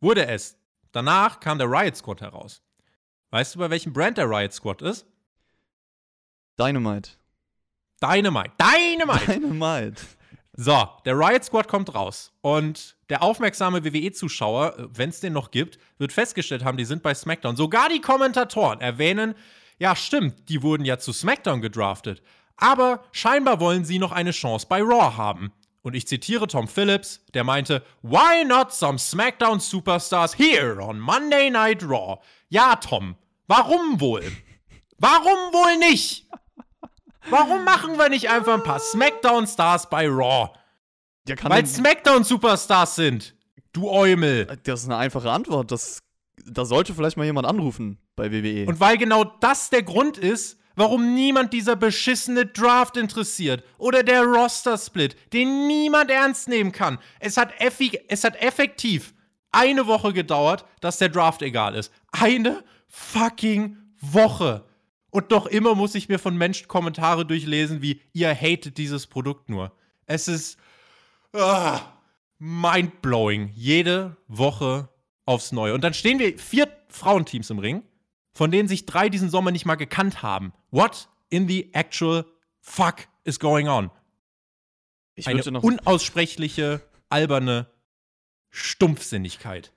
[0.00, 0.56] wurde es.
[0.90, 2.62] Danach kam der Riot Squad heraus.
[3.30, 5.06] Weißt du, bei welchem Brand der Riot Squad ist?
[6.58, 7.10] Dynamite.
[8.02, 8.52] Dynamite.
[8.58, 9.40] Dynamite!
[9.40, 10.02] Dynamite.
[10.54, 12.32] So, der Riot Squad kommt raus.
[12.42, 17.14] Und der aufmerksame WWE-Zuschauer, wenn es den noch gibt, wird festgestellt haben, die sind bei
[17.14, 17.56] SmackDown.
[17.56, 19.34] Sogar die Kommentatoren erwähnen,
[19.78, 22.22] ja, stimmt, die wurden ja zu SmackDown gedraftet.
[22.56, 25.52] Aber scheinbar wollen sie noch eine Chance bei Raw haben.
[25.82, 31.50] Und ich zitiere Tom Phillips, der meinte, Why not some SmackDown Superstars here on Monday
[31.50, 32.20] Night Raw?
[32.48, 33.16] Ja, Tom,
[33.48, 34.22] warum wohl?
[34.98, 36.28] Warum wohl nicht?
[37.30, 40.50] Warum machen wir nicht einfach ein paar SmackDown-Stars bei Raw?
[41.28, 43.34] Ja, Weil denn- SmackDown-Superstars sind.
[43.72, 44.46] Du Eumel.
[44.64, 45.70] das ist eine einfache Antwort.
[45.70, 46.00] Das,
[46.44, 48.30] da sollte vielleicht mal jemand anrufen bei.
[48.30, 48.66] WWE.
[48.66, 54.22] Und weil genau das der Grund ist, warum niemand dieser beschissene Draft interessiert oder der
[54.22, 56.98] Roster-Split, den niemand ernst nehmen kann.
[57.20, 57.52] Es hat,
[58.08, 59.14] es hat effektiv
[59.52, 61.92] eine Woche gedauert, dass der Draft egal ist.
[62.10, 64.64] Eine fucking Woche.
[65.10, 69.50] Und noch immer muss ich mir von Menschen Kommentare durchlesen wie, ihr hatet dieses Produkt
[69.50, 69.72] nur.
[70.06, 70.58] Es ist
[71.34, 71.80] ah,
[72.38, 73.52] mindblowing.
[73.54, 74.88] Jede Woche
[75.26, 75.74] aufs Neue.
[75.74, 77.82] Und dann stehen wir vier Frauenteams im Ring,
[78.32, 80.52] von denen sich drei diesen Sommer nicht mal gekannt haben.
[80.70, 82.24] What in the actual
[82.60, 83.90] fuck is going on?
[85.14, 87.66] ich Eine unaussprechliche, alberne
[88.50, 89.72] Stumpfsinnigkeit.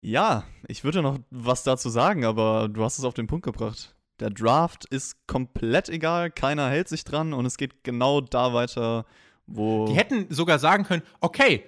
[0.00, 3.94] Ja, ich würde noch was dazu sagen, aber du hast es auf den Punkt gebracht.
[4.20, 9.06] Der Draft ist komplett egal, keiner hält sich dran und es geht genau da weiter,
[9.46, 9.86] wo.
[9.86, 11.64] Die hätten sogar sagen können, okay,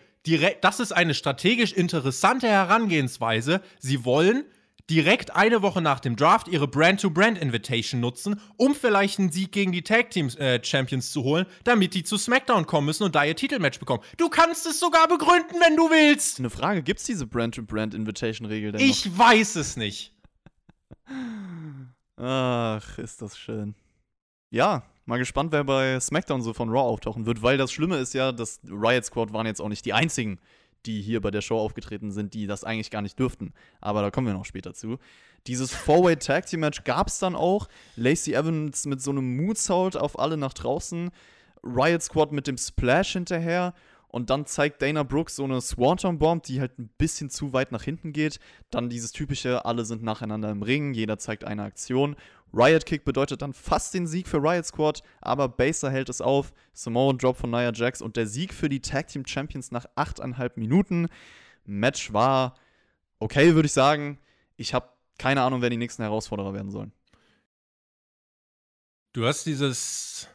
[0.61, 3.63] das ist eine strategisch interessante Herangehensweise.
[3.79, 4.45] Sie wollen
[4.91, 9.83] direkt eine Woche nach dem Draft ihre Brand-to-Brand-Invitation nutzen, um vielleicht einen Sieg gegen die
[9.83, 13.37] Tag Team äh, Champions zu holen, damit die zu SmackDown kommen müssen und da ihr
[13.37, 14.03] Titelmatch bekommen.
[14.17, 16.41] Du kannst es sogar begründen, wenn du willst.
[16.41, 19.19] Eine Frage, gibt es diese Brand-to-Brand-Invitation-Regel denn Ich noch?
[19.19, 20.13] weiß es nicht.
[22.17, 23.75] Ach, ist das schön.
[24.51, 28.15] Ja, mal gespannt, wer bei SmackDown so von Raw auftauchen wird, weil das Schlimme ist
[28.15, 30.39] ja, dass Riot Squad waren jetzt auch nicht die einzigen,
[30.87, 33.53] die hier bei der Show aufgetreten sind, die das eigentlich gar nicht dürften.
[33.81, 34.99] Aber da kommen wir noch später zu.
[35.47, 37.69] Dieses Four-Way Tag Team Match gab es dann auch.
[37.97, 41.11] Lacey Evans mit so einem Moonsault auf alle nach draußen.
[41.63, 43.75] Riot Squad mit dem Splash hinterher.
[44.09, 47.71] Und dann zeigt Dana Brooks so eine Swanton Bomb, die halt ein bisschen zu weit
[47.71, 48.41] nach hinten geht.
[48.71, 52.17] Dann dieses typische, alle sind nacheinander im Ring, jeder zeigt eine Aktion.
[52.53, 56.53] Riot Kick bedeutet dann fast den Sieg für Riot Squad, aber Baser hält es auf.
[56.73, 60.53] Samoan Drop von Nia Jax und der Sieg für die Tag Team Champions nach 8,5
[60.57, 61.09] Minuten.
[61.65, 62.55] Match war
[63.19, 64.19] okay, würde ich sagen.
[64.57, 66.93] Ich habe keine Ahnung, wer die nächsten Herausforderer werden sollen.
[69.13, 70.29] Du hast dieses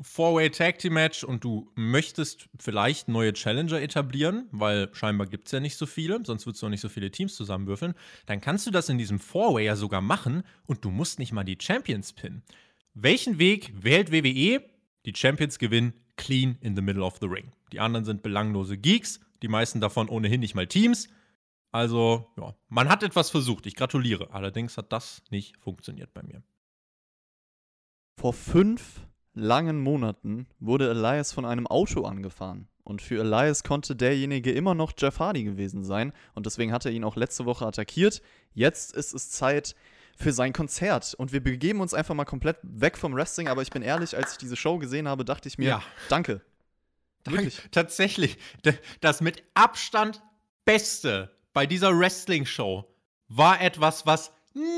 [0.00, 5.52] Four-Way Tag Team Match und du möchtest vielleicht neue Challenger etablieren, weil scheinbar gibt es
[5.52, 7.94] ja nicht so viele, sonst würdest du auch nicht so viele Teams zusammenwürfeln,
[8.26, 11.44] dann kannst du das in diesem Four-Way ja sogar machen und du musst nicht mal
[11.44, 12.42] die Champions pinnen.
[12.94, 14.62] Welchen Weg wählt WWE?
[15.06, 17.52] Die Champions gewinnen clean in the middle of the ring.
[17.72, 21.08] Die anderen sind belanglose Geeks, die meisten davon ohnehin nicht mal Teams.
[21.72, 23.66] Also, ja, man hat etwas versucht.
[23.66, 24.32] Ich gratuliere.
[24.32, 26.42] Allerdings hat das nicht funktioniert bei mir.
[28.18, 29.06] Vor fünf
[29.36, 32.66] langen Monaten wurde Elias von einem Auto angefahren.
[32.82, 36.12] Und für Elias konnte derjenige immer noch Jeff Hardy gewesen sein.
[36.34, 38.22] Und deswegen hat er ihn auch letzte Woche attackiert.
[38.54, 39.74] Jetzt ist es Zeit
[40.16, 41.14] für sein Konzert.
[41.14, 43.48] Und wir begeben uns einfach mal komplett weg vom Wrestling.
[43.48, 45.82] Aber ich bin ehrlich, als ich diese Show gesehen habe, dachte ich mir, ja.
[46.08, 46.42] danke.
[47.24, 47.60] Wirklich.
[47.72, 48.38] Tatsächlich.
[49.00, 50.22] Das mit Abstand
[50.64, 52.84] Beste bei dieser Wrestling-Show
[53.28, 54.32] war etwas, was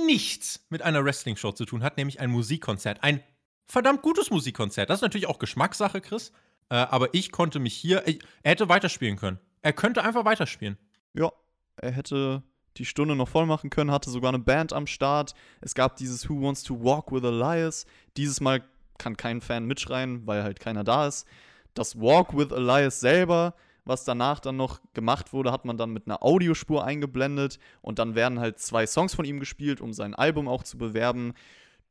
[0.06, 3.02] nichts mit einer Wrestling-Show zu tun hat, nämlich ein Musikkonzert.
[3.02, 3.22] Ein
[3.68, 4.90] verdammt gutes Musikkonzert.
[4.90, 6.32] Das ist natürlich auch Geschmackssache, Chris.
[6.70, 8.06] Äh, aber ich konnte mich hier.
[8.06, 9.38] Ich, er hätte weiterspielen können.
[9.62, 10.78] Er könnte einfach weiterspielen.
[11.14, 11.32] Ja,
[11.76, 12.42] er hätte
[12.76, 15.34] die Stunde noch voll machen können, hatte sogar eine Band am Start.
[15.60, 17.86] Es gab dieses Who Wants to Walk with Elias.
[18.16, 18.62] Dieses Mal
[18.98, 21.26] kann kein Fan mitschreien, weil halt keiner da ist.
[21.74, 23.54] Das Walk with Elias selber,
[23.84, 28.14] was danach dann noch gemacht wurde, hat man dann mit einer Audiospur eingeblendet und dann
[28.14, 31.34] werden halt zwei Songs von ihm gespielt, um sein Album auch zu bewerben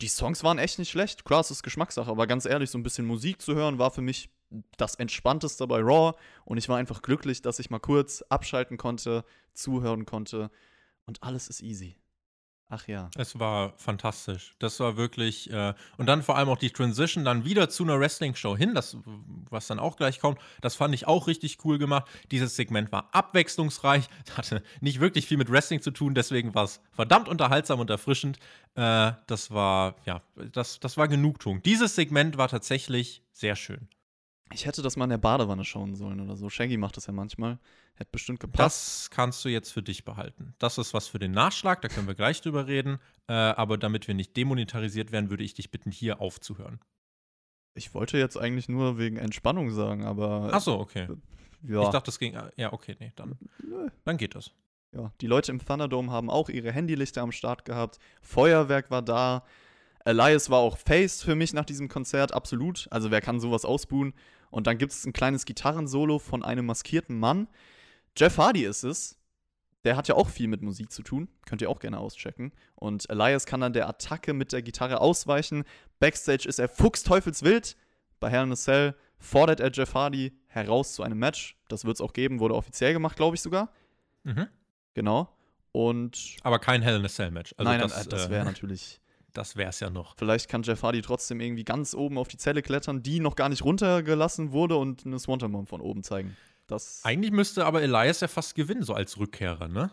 [0.01, 1.25] die Songs waren echt nicht schlecht.
[1.25, 4.01] Klar, es ist Geschmackssache, aber ganz ehrlich, so ein bisschen Musik zu hören war für
[4.01, 4.29] mich
[4.77, 6.17] das Entspannteste bei Raw.
[6.45, 10.51] Und ich war einfach glücklich, dass ich mal kurz abschalten konnte, zuhören konnte.
[11.05, 11.97] Und alles ist easy.
[12.69, 13.09] Ach ja.
[13.15, 14.55] Es war fantastisch.
[14.59, 15.49] Das war wirklich.
[15.51, 18.97] Äh, und dann vor allem auch die Transition dann wieder zu einer Wrestling-Show hin, das,
[19.49, 20.39] was dann auch gleich kommt.
[20.59, 22.07] Das fand ich auch richtig cool gemacht.
[22.31, 26.81] Dieses Segment war abwechslungsreich, hatte nicht wirklich viel mit Wrestling zu tun, deswegen war es
[26.91, 28.37] verdammt unterhaltsam und erfrischend.
[28.75, 31.63] Äh, das war, ja, das, das war Genugtuung.
[31.63, 33.87] Dieses Segment war tatsächlich sehr schön.
[34.53, 36.49] Ich hätte das mal in der Badewanne schauen sollen oder so.
[36.49, 37.59] Shaggy macht das ja manchmal.
[37.95, 38.59] Hätte bestimmt gepasst.
[38.59, 40.53] Das kannst du jetzt für dich behalten.
[40.59, 42.99] Das ist was für den Nachschlag, da können wir gleich drüber reden.
[43.27, 46.79] Äh, aber damit wir nicht demonetarisiert werden, würde ich dich bitten, hier aufzuhören.
[47.73, 50.49] Ich wollte jetzt eigentlich nur wegen Entspannung sagen, aber.
[50.51, 51.03] Ach so, okay.
[51.03, 51.83] Äh, ja.
[51.83, 52.33] Ich dachte, das ging.
[52.33, 53.37] Äh, ja, okay, nee, dann.
[54.05, 54.51] Dann geht das.
[54.93, 57.99] Ja, die Leute im Thunderdome haben auch ihre Handylichter am Start gehabt.
[58.21, 59.43] Feuerwerk war da.
[60.05, 62.87] Elias war auch Face für mich nach diesem Konzert, absolut.
[62.91, 64.13] Also, wer kann sowas ausbuhen?
[64.49, 67.47] Und dann gibt es ein kleines Gitarrensolo von einem maskierten Mann.
[68.15, 69.19] Jeff Hardy ist es.
[69.83, 71.29] Der hat ja auch viel mit Musik zu tun.
[71.45, 72.51] Könnt ihr auch gerne auschecken.
[72.75, 75.63] Und Elias kann dann der Attacke mit der Gitarre ausweichen.
[75.99, 77.77] Backstage ist er fuchsteufelswild.
[78.19, 81.57] Bei Hell in a Cell fordert er Jeff Hardy heraus zu einem Match.
[81.69, 83.71] Das wird es auch geben, wurde offiziell gemacht, glaube ich sogar.
[84.23, 84.47] Mhm.
[84.93, 85.33] Genau.
[85.71, 86.37] Und.
[86.41, 87.53] Aber kein Hell in a Cell Match.
[87.57, 88.99] Also nein, das, das wäre äh, natürlich
[89.37, 90.15] das wäre es ja noch.
[90.17, 93.49] Vielleicht kann Jeff Hardy trotzdem irgendwie ganz oben auf die Zelle klettern, die noch gar
[93.49, 96.35] nicht runtergelassen wurde und eine Swanton Bomb von oben zeigen.
[96.65, 99.91] Das Eigentlich müsste aber Elias ja fast gewinnen, so als Rückkehrer, ne?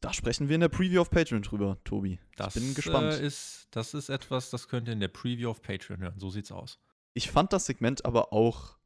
[0.00, 2.20] Da sprechen wir in der Preview auf Patreon drüber, Tobi.
[2.36, 3.14] Das ich bin gespannt.
[3.14, 6.18] Äh, ist, das ist etwas, das könnt ihr in der Preview auf Patreon hören.
[6.18, 6.78] So sieht's aus.
[7.14, 8.76] Ich fand das Segment aber auch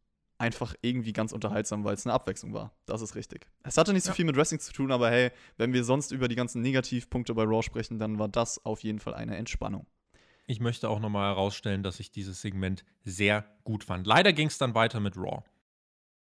[0.42, 2.72] einfach irgendwie ganz unterhaltsam, weil es eine Abwechslung war.
[2.84, 3.46] Das ist richtig.
[3.62, 4.14] Es hatte nicht so ja.
[4.14, 7.44] viel mit Wrestling zu tun, aber hey, wenn wir sonst über die ganzen Negativpunkte bei
[7.44, 9.86] Raw sprechen, dann war das auf jeden Fall eine Entspannung.
[10.48, 14.04] Ich möchte auch nochmal herausstellen, dass ich dieses Segment sehr gut fand.
[14.04, 15.44] Leider ging es dann weiter mit Raw.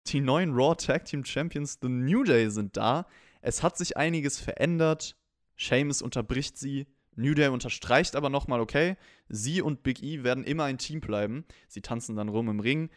[0.07, 3.07] Die neuen Raw Tag Team Champions The New Day sind da.
[3.41, 5.17] Es hat sich einiges verändert.
[5.57, 6.87] Seamus unterbricht sie
[7.17, 8.95] New Day unterstreicht aber nochmal, okay,
[9.27, 11.45] sie und Big E werden immer ein Team bleiben.
[11.67, 12.89] Sie tanzen dann rum im Ring,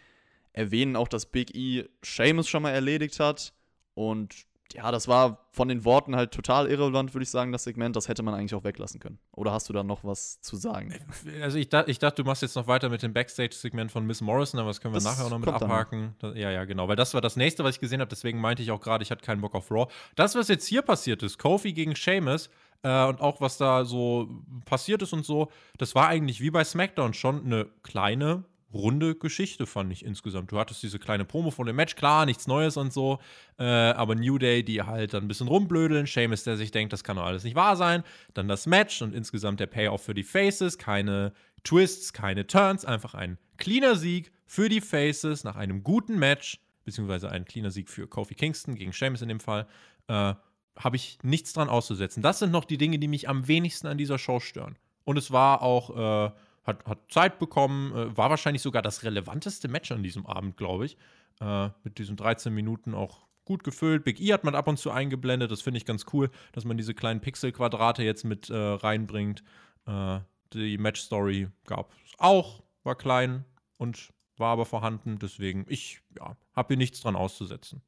[0.53, 3.53] erwähnen auch, dass Big E Seamus schon mal erledigt hat.
[3.95, 4.35] Und
[4.73, 7.97] ja, das war von den Worten halt total irrelevant, würde ich sagen, das Segment.
[7.97, 9.19] Das hätte man eigentlich auch weglassen können.
[9.33, 10.95] Oder hast du da noch was zu sagen?
[11.43, 14.21] Also ich, da, ich dachte, du machst jetzt noch weiter mit dem Backstage-Segment von Miss
[14.21, 15.55] Morrison, aber das können wir Das nachher auch noch mit dann.
[15.57, 16.15] abhaken.
[16.21, 16.87] Da, ja, ja, genau.
[16.87, 18.11] Weil das war das nächste, was ich gesehen habe.
[18.11, 19.91] Deswegen meinte ich auch gerade, ich hatte keinen Bock auf Raw.
[20.15, 22.49] Das, was jetzt hier passiert ist, Kofi gegen Sheamus
[22.83, 24.29] äh, und auch was da so
[24.67, 29.67] passiert ist und so, das war eigentlich wie bei SmackDown schon eine kleine runde Geschichte,
[29.67, 30.53] fand ich insgesamt.
[30.53, 33.19] Du hattest diese kleine Promo von dem Match, klar, nichts Neues und so,
[33.59, 37.05] äh, aber New Day, die halt dann ein bisschen rumblödeln, Sheamus, der sich denkt, das
[37.05, 38.05] kann doch alles nicht wahr sein,
[38.35, 41.33] dann das Match und insgesamt der Payoff für die Faces, keine
[41.65, 47.31] Twists, keine Turns, einfach ein cleaner Sieg für die Faces nach einem guten Match, beziehungsweise
[47.31, 49.67] ein cleaner Sieg für Kofi Kingston gegen Sheamus in dem Fall,
[50.09, 50.35] äh,
[50.77, 52.23] habe ich nichts dran auszusetzen.
[52.23, 54.79] Das sind noch die Dinge, die mich am wenigsten an dieser Show stören.
[55.05, 56.33] Und es war auch, äh,
[56.71, 60.87] hat, hat Zeit bekommen, äh, war wahrscheinlich sogar das relevanteste Match an diesem Abend, glaube
[60.87, 60.97] ich.
[61.41, 64.05] Äh, mit diesen 13 Minuten auch gut gefüllt.
[64.05, 65.51] Big E hat man ab und zu eingeblendet.
[65.51, 69.43] Das finde ich ganz cool, dass man diese kleinen Pixelquadrate jetzt mit äh, reinbringt.
[69.87, 70.21] Äh,
[70.53, 73.45] die Match-Story gab es auch, war klein
[73.79, 75.19] und war aber vorhanden.
[75.19, 77.83] Deswegen, ich ja, habe hier nichts dran auszusetzen.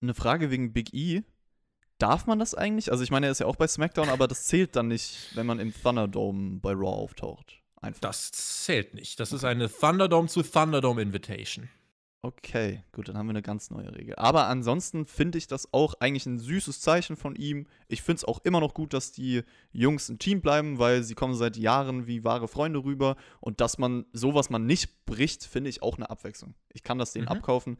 [0.00, 1.22] Eine Frage wegen Big E.
[1.98, 2.92] Darf man das eigentlich?
[2.92, 5.46] Also ich meine, er ist ja auch bei SmackDown, aber das zählt dann nicht, wenn
[5.46, 7.57] man im Thunderdome bei Raw auftaucht.
[7.80, 8.00] Einfach.
[8.00, 9.20] Das zählt nicht.
[9.20, 11.68] Das ist eine Thunderdome zu Thunderdome Invitation.
[12.20, 14.16] Okay, gut, dann haben wir eine ganz neue Regel.
[14.16, 17.68] Aber ansonsten finde ich das auch eigentlich ein süßes Zeichen von ihm.
[17.86, 21.14] Ich finde es auch immer noch gut, dass die Jungs ein Team bleiben, weil sie
[21.14, 23.16] kommen seit Jahren wie wahre Freunde rüber.
[23.40, 26.54] Und dass man sowas man nicht bricht, finde ich auch eine Abwechslung.
[26.72, 27.32] Ich kann das denen Mhm.
[27.32, 27.78] abkaufen.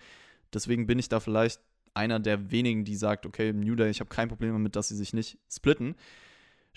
[0.55, 1.61] Deswegen bin ich da vielleicht
[1.94, 4.96] einer der wenigen, die sagt, okay, New Day, ich habe kein Problem damit, dass sie
[4.96, 5.96] sich nicht splitten.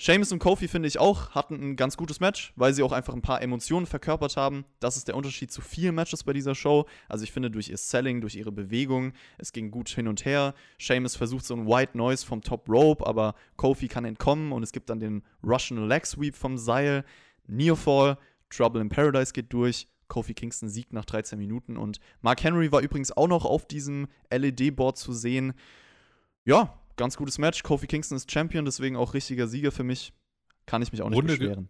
[0.04, 3.14] Sheamus und Kofi finde ich auch hatten ein ganz gutes Match, weil sie auch einfach
[3.14, 4.66] ein paar Emotionen verkörpert haben.
[4.80, 6.88] Das ist der Unterschied zu vielen Matches bei dieser Show.
[7.08, 10.56] Also ich finde durch ihr Selling, durch ihre Bewegung, es ging gut hin und her.
[10.80, 14.72] Sheamus versucht so ein White Noise vom Top Rope, aber Kofi kann entkommen und es
[14.72, 17.06] gibt dann den Russian Leg Sweep vom Seil.
[17.46, 18.18] Nearfall,
[18.50, 19.88] Trouble in Paradise geht durch.
[20.08, 24.08] Kofi Kingston siegt nach 13 Minuten und Mark Henry war übrigens auch noch auf diesem
[24.32, 25.54] LED-Board zu sehen.
[26.44, 27.64] Ja, ganz gutes Match.
[27.64, 30.14] Kofi Kingston ist Champion, deswegen auch richtiger Sieger für mich.
[30.66, 31.70] Kann ich mich auch nicht Runde beschweren.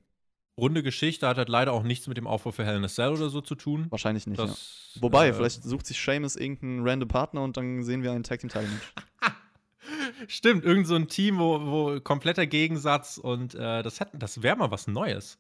[0.58, 3.10] Runde Geschichte hat halt leider auch nichts mit dem Aufbau für Hell in a Cell
[3.10, 3.88] oder so zu tun.
[3.90, 4.46] Wahrscheinlich nicht, ja.
[4.46, 8.24] Das, Wobei, äh, vielleicht sucht sich Seamus irgendeinen random Partner und dann sehen wir einen
[8.24, 8.94] Tag Team Title Match.
[10.28, 14.72] Stimmt, irgend so ein Team, wo, wo kompletter Gegensatz und äh, das, das wäre mal
[14.72, 15.40] was Neues.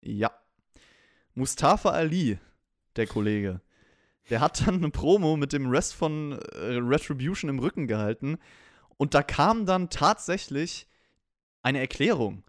[0.00, 0.30] Ja.
[1.34, 2.38] Mustafa Ali,
[2.96, 3.60] der Kollege,
[4.30, 8.38] der hat dann eine Promo mit dem Rest von äh, Retribution im Rücken gehalten
[9.02, 10.86] und da kam dann tatsächlich
[11.60, 12.44] eine Erklärung.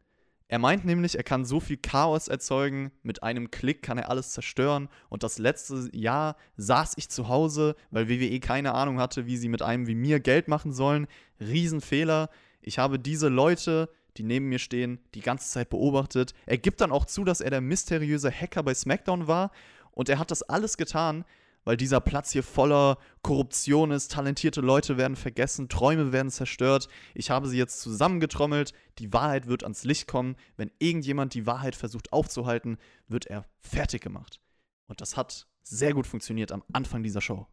[0.47, 4.33] Er meint nämlich, er kann so viel Chaos erzeugen, mit einem Klick kann er alles
[4.33, 4.87] zerstören.
[5.09, 9.49] Und das letzte Jahr saß ich zu Hause, weil WWE keine Ahnung hatte, wie sie
[9.49, 11.07] mit einem wie mir Geld machen sollen.
[11.39, 12.29] Riesenfehler.
[12.61, 16.35] Ich habe diese Leute, die neben mir stehen, die ganze Zeit beobachtet.
[16.45, 19.49] Er gibt dann auch zu, dass er der mysteriöse Hacker bei SmackDown war.
[19.89, 21.25] Und er hat das alles getan,
[21.65, 26.87] weil dieser Platz hier voller Korruption ist, talentierte Leute werden vergessen, Träume werden zerstört.
[27.13, 30.35] Ich habe sie jetzt zusammengetrommelt, die Wahrheit wird ans Licht kommen.
[30.57, 34.39] Wenn irgendjemand die Wahrheit versucht aufzuhalten, wird er fertig gemacht.
[34.87, 37.47] Und das hat sehr gut funktioniert am Anfang dieser Show.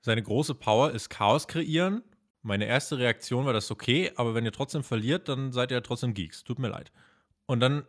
[0.00, 2.02] Seine große Power ist Chaos kreieren.
[2.42, 6.12] Meine erste Reaktion war das okay, aber wenn ihr trotzdem verliert, dann seid ihr trotzdem
[6.12, 6.42] Geeks.
[6.42, 6.90] Tut mir leid.
[7.46, 7.86] Und dann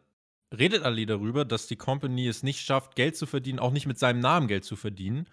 [0.57, 3.99] redet Ali darüber, dass die Company es nicht schafft, Geld zu verdienen, auch nicht mit
[3.99, 5.27] seinem Namen Geld zu verdienen.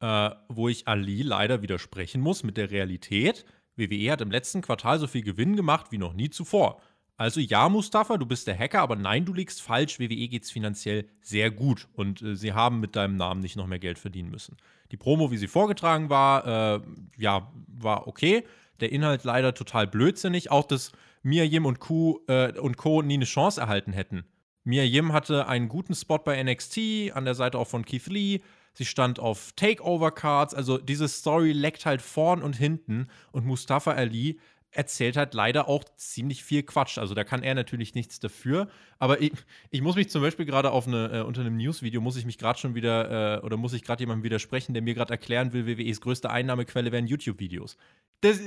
[0.00, 3.46] Äh, wo ich Ali leider widersprechen muss mit der Realität.
[3.76, 6.80] WWE hat im letzten Quartal so viel Gewinn gemacht wie noch nie zuvor.
[7.16, 10.00] Also ja, Mustafa, du bist der Hacker, aber nein, du liegst falsch.
[10.00, 13.78] WWE geht's finanziell sehr gut und äh, sie haben mit deinem Namen nicht noch mehr
[13.78, 14.56] Geld verdienen müssen.
[14.90, 16.46] Die Promo, wie sie vorgetragen war,
[16.76, 16.80] äh,
[17.16, 18.44] ja, war okay.
[18.80, 20.50] Der Inhalt leider total blödsinnig.
[20.50, 20.92] Auch, dass
[21.22, 23.00] Mia Yim und, Q, äh, und Co.
[23.00, 24.24] nie eine Chance erhalten hätten.
[24.64, 28.40] Mia Yim hatte einen guten Spot bei NXT, an der Seite auch von Keith Lee.
[28.72, 30.54] Sie stand auf Takeover-Cards.
[30.54, 33.08] Also diese Story leckt halt vorn und hinten.
[33.30, 34.40] Und Mustafa Ali
[34.70, 36.98] erzählt halt leider auch ziemlich viel Quatsch.
[36.98, 38.68] Also da kann er natürlich nichts dafür.
[38.98, 39.32] Aber ich,
[39.70, 42.38] ich muss mich zum Beispiel gerade auf eine, äh, unter einem News-Video muss ich mich
[42.38, 45.66] gerade schon wieder, äh, oder muss ich gerade jemandem widersprechen, der mir gerade erklären will,
[45.66, 47.76] WWEs größte Einnahmequelle wären YouTube-Videos.
[48.20, 48.40] Das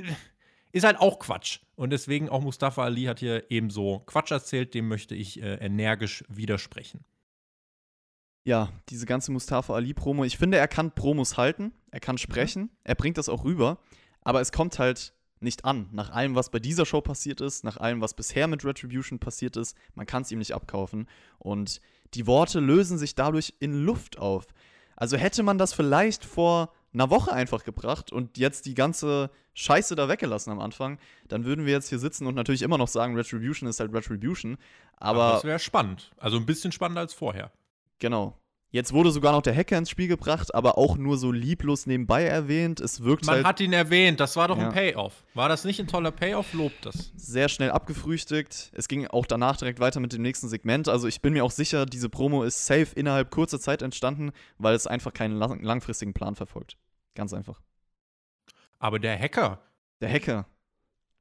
[0.71, 1.59] ist halt auch Quatsch.
[1.75, 6.23] Und deswegen auch Mustafa Ali hat hier ebenso Quatsch erzählt, dem möchte ich äh, energisch
[6.27, 7.03] widersprechen.
[8.43, 10.23] Ja, diese ganze Mustafa Ali-Promo.
[10.23, 13.79] Ich finde, er kann Promos halten, er kann sprechen, er bringt das auch rüber,
[14.21, 15.89] aber es kommt halt nicht an.
[15.91, 19.57] Nach allem, was bei dieser Show passiert ist, nach allem, was bisher mit Retribution passiert
[19.57, 21.07] ist, man kann es ihm nicht abkaufen.
[21.39, 21.81] Und
[22.13, 24.47] die Worte lösen sich dadurch in Luft auf.
[24.95, 29.95] Also hätte man das vielleicht vor einer Woche einfach gebracht und jetzt die ganze Scheiße
[29.95, 33.15] da weggelassen am Anfang, dann würden wir jetzt hier sitzen und natürlich immer noch sagen,
[33.15, 34.57] Retribution ist halt Retribution.
[34.97, 36.11] Aber, das wäre spannend.
[36.17, 37.51] Also ein bisschen spannender als vorher.
[37.99, 38.37] Genau.
[38.69, 42.25] Jetzt wurde sogar noch der Hacker ins Spiel gebracht, aber auch nur so lieblos nebenbei
[42.25, 42.81] erwähnt.
[42.81, 44.67] Es wirkt Man halt hat ihn erwähnt, das war doch Ja.
[44.67, 45.23] ein Payoff.
[45.33, 46.51] War das nicht ein toller Payoff?
[46.53, 47.13] Lobt das.
[47.15, 48.71] sehr schnell abgefrühstückt.
[48.73, 50.89] Es ging auch danach direkt weiter mit dem nächsten Segment.
[50.89, 54.75] Also ich bin mir auch sicher, diese Promo ist safe innerhalb kurzer Zeit entstanden, weil
[54.75, 56.75] es einfach keinen lang langfristigen Plan verfolgt.
[57.17, 57.59] Ganz einfach.
[58.79, 59.59] Aber der Hacker,
[60.01, 60.45] Der Hacker.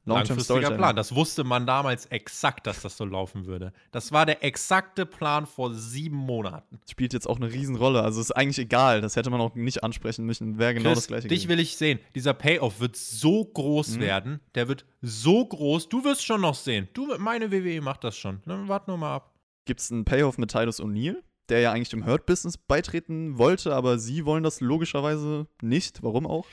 [0.05, 0.70] Langfristiger.
[0.70, 3.72] Plan, das wusste man damals exakt, dass das so laufen würde.
[3.90, 6.78] Das war der exakte Plan vor sieben Monaten.
[6.88, 8.03] Spielt jetzt auch eine Riesenrolle.
[8.03, 9.01] Also ist eigentlich egal.
[9.01, 10.59] Das hätte man auch nicht ansprechen müssen.
[10.59, 11.26] Wäre genau Chris, das gleiche.
[11.26, 11.49] dich gewesen.
[11.49, 11.99] will ich sehen.
[12.14, 14.01] Dieser Payoff wird so groß Mhm.
[14.01, 14.40] werden.
[14.55, 15.88] Der wird so groß.
[15.88, 16.88] Du wirst schon noch sehen.
[16.92, 18.42] Du, meine WWE macht das schon.
[18.47, 19.34] Dann wart nur mal ab.
[19.64, 21.16] Gibt es einen Payoff mit Titus O'Neill,
[21.49, 26.03] der ja eigentlich dem Hurt-Business beitreten wollte, aber sie wollen das logischerweise nicht.
[26.03, 26.47] Warum auch?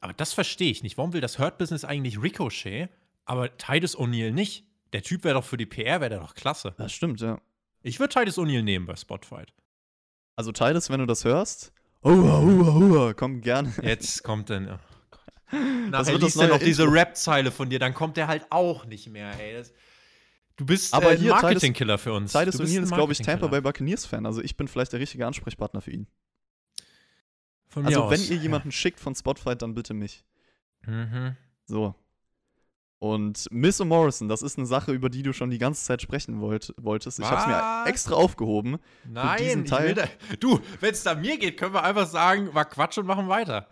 [0.00, 0.98] Aber das verstehe ich nicht.
[0.98, 2.88] Warum will das Hurt Business eigentlich Ricochet,
[3.24, 4.64] aber Titus O'Neill nicht?
[4.92, 6.74] Der Typ wäre doch für die PR, wäre der doch klasse.
[6.76, 7.40] Das stimmt, ja.
[7.82, 9.52] Ich würde Titus O'Neill nehmen bei Spotfight.
[10.36, 11.72] Also Titus, wenn du das hörst,
[12.04, 13.72] hua, hua, hua, komm gerne.
[13.82, 14.68] Jetzt kommt dann.
[14.68, 15.56] Oh
[15.90, 16.90] Nachher liest er noch diese.
[16.90, 19.54] Rap-Zeile von dir, dann kommt der halt auch nicht mehr, ey.
[19.54, 19.72] Das,
[20.56, 22.32] du bist Aber äh, hier, Marketingkiller für uns.
[22.32, 23.46] Titus O'Neill ist, glaube ich, Tampa.
[23.48, 24.26] Bay Buccaneers-Fan.
[24.26, 26.06] Also ich bin vielleicht der richtige Ansprechpartner für ihn.
[27.68, 28.10] Von mir Also aus.
[28.12, 30.24] wenn ihr jemanden schickt von Spotfight, dann bitte mich.
[30.86, 31.36] Mhm.
[31.66, 31.94] So.
[32.98, 36.40] Und Miss Morrison, das ist eine Sache, über die du schon die ganze Zeit sprechen
[36.40, 37.18] wollt, wolltest.
[37.18, 38.78] Ich habe es mir extra aufgehoben.
[39.08, 40.04] Nein, diesen ich Teil- da,
[40.38, 43.68] du, wenn es da mir geht, können wir einfach sagen, war Quatsch und machen weiter.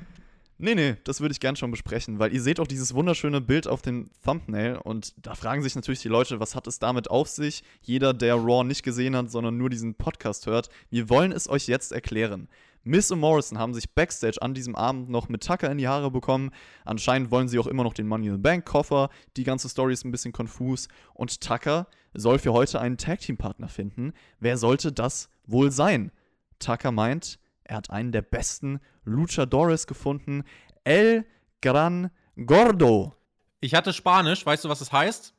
[0.63, 3.67] Nee, nee, das würde ich gern schon besprechen, weil ihr seht auch dieses wunderschöne Bild
[3.67, 7.29] auf dem Thumbnail und da fragen sich natürlich die Leute, was hat es damit auf
[7.29, 7.63] sich?
[7.81, 11.67] Jeder, der Raw nicht gesehen hat, sondern nur diesen Podcast hört, wir wollen es euch
[11.67, 12.47] jetzt erklären.
[12.85, 16.11] Miss und Morrison haben sich backstage an diesem Abend noch mit Tucker in die Haare
[16.11, 16.51] bekommen.
[16.85, 19.09] Anscheinend wollen sie auch immer noch den Money in the Bank Koffer.
[19.39, 20.89] Die ganze Story ist ein bisschen konfus.
[21.15, 24.13] Und Tucker soll für heute einen Tag Team Partner finden.
[24.41, 26.11] Wer sollte das wohl sein?
[26.59, 27.39] Tucker meint,
[27.71, 30.43] er hat einen der besten Luchadores gefunden.
[30.83, 31.25] El
[31.63, 32.11] Gran
[32.45, 33.15] Gordo.
[33.61, 35.35] Ich hatte Spanisch, weißt du, was es heißt?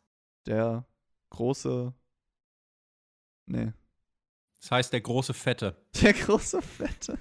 [0.45, 0.85] Der
[1.29, 1.93] große.
[3.47, 3.73] Nee.
[4.61, 5.75] Das heißt der große Fette.
[6.01, 7.17] Der große Fette.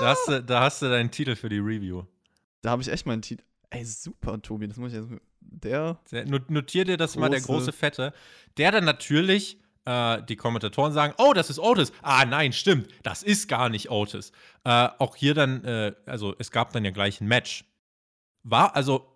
[0.00, 2.04] Da hast du, da hast du deinen Titel für die Review.
[2.60, 3.44] Da habe ich echt meinen Titel.
[3.70, 4.68] Ey, super, Tobi.
[4.68, 5.10] Das muss ich jetzt.
[5.40, 5.98] Der.
[6.26, 8.12] Not- Notier dir das mal, der große Fette.
[8.58, 9.58] Der dann natürlich,
[9.88, 11.92] äh, die Kommentatoren sagen, oh, das ist Otis.
[12.02, 14.32] Ah, nein, stimmt, das ist gar nicht Otis.
[14.64, 17.64] Äh, auch hier dann, äh, also es gab dann ja gleich ein Match.
[18.42, 19.10] War, also,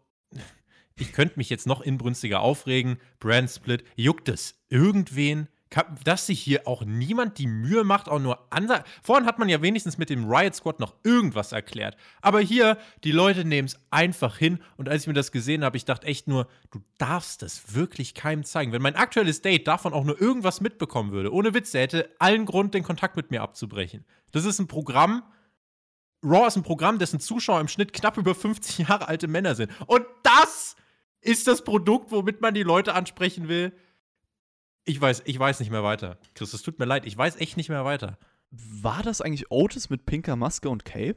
[0.99, 2.99] ich könnte mich jetzt noch inbrünstiger aufregen.
[3.19, 5.49] Brand Split, juckt es irgendwen?
[6.05, 9.63] Dass sich hier auch niemand die Mühe macht, auch nur ansa Vorhin hat man ja
[9.63, 11.97] wenigstens mit dem Riot Squad noch irgendwas erklärt.
[12.21, 14.59] Aber hier, die Leute nehmen es einfach hin.
[14.77, 18.15] Und als ich mir das gesehen habe, ich dachte echt nur, du darfst das wirklich
[18.15, 18.73] keinem zeigen.
[18.73, 22.47] Wenn mein aktuelles Date davon auch nur irgendwas mitbekommen würde, ohne Witz, der hätte allen
[22.47, 24.05] Grund, den Kontakt mit mir abzubrechen.
[24.31, 25.23] Das ist ein Programm.
[26.25, 29.73] Raw ist ein Programm, dessen Zuschauer im Schnitt knapp über 50 Jahre alte Männer sind.
[29.87, 30.77] Und das
[31.21, 33.73] ist das Produkt, womit man die Leute ansprechen will.
[34.85, 36.19] Ich weiß, ich weiß nicht mehr weiter.
[36.35, 38.19] Chris, es tut mir leid, ich weiß echt nicht mehr weiter.
[38.51, 41.17] War das eigentlich Otis mit pinker Maske und Cape?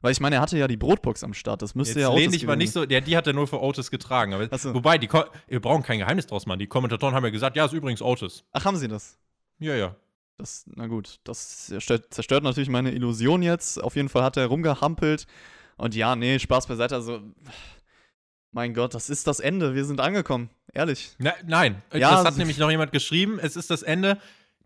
[0.00, 1.62] Weil ich meine, er hatte ja die Brotbox am Start.
[1.62, 3.62] Das müsste Jetzt ja Otis mal gewesen nicht so, der, die hat er nur für
[3.62, 4.34] Otis getragen.
[4.34, 4.74] Aber, so.
[4.74, 6.58] Wobei, die, wir brauchen kein Geheimnis draus machen.
[6.58, 8.44] Die Kommentatoren haben ja gesagt, ja, ist übrigens Otis.
[8.52, 9.18] Ach, haben sie das?
[9.60, 9.96] Ja, ja.
[10.36, 13.82] Das, na gut, das zerstört, zerstört natürlich meine Illusion jetzt.
[13.82, 15.26] Auf jeden Fall hat er rumgehampelt.
[15.76, 16.96] Und ja, nee, Spaß beiseite.
[16.96, 17.22] Also,
[18.54, 19.74] mein Gott, das ist das Ende.
[19.74, 20.48] Wir sind angekommen.
[20.72, 21.14] Ehrlich.
[21.18, 23.38] Na, nein, Ja, das hat also- nämlich noch jemand geschrieben.
[23.40, 24.18] Es ist das Ende.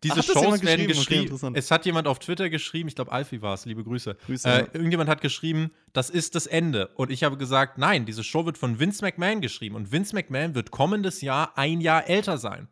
[0.04, 1.32] Diese Ach, Shows werden geschrieben?
[1.34, 4.16] Okay, es hat jemand auf Twitter geschrieben, ich glaube, Alfie war es, liebe Grüße.
[4.26, 4.48] Grüße.
[4.48, 6.86] Äh, irgendjemand hat geschrieben, das ist das Ende.
[6.94, 9.74] Und ich habe gesagt, nein, diese Show wird von Vince McMahon geschrieben.
[9.74, 12.68] Und Vince McMahon wird kommendes Jahr ein Jahr älter sein.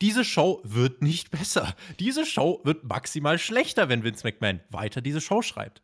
[0.00, 1.76] Diese Show wird nicht besser.
[2.00, 5.82] Diese Show wird maximal schlechter, wenn Vince McMahon weiter diese Show schreibt.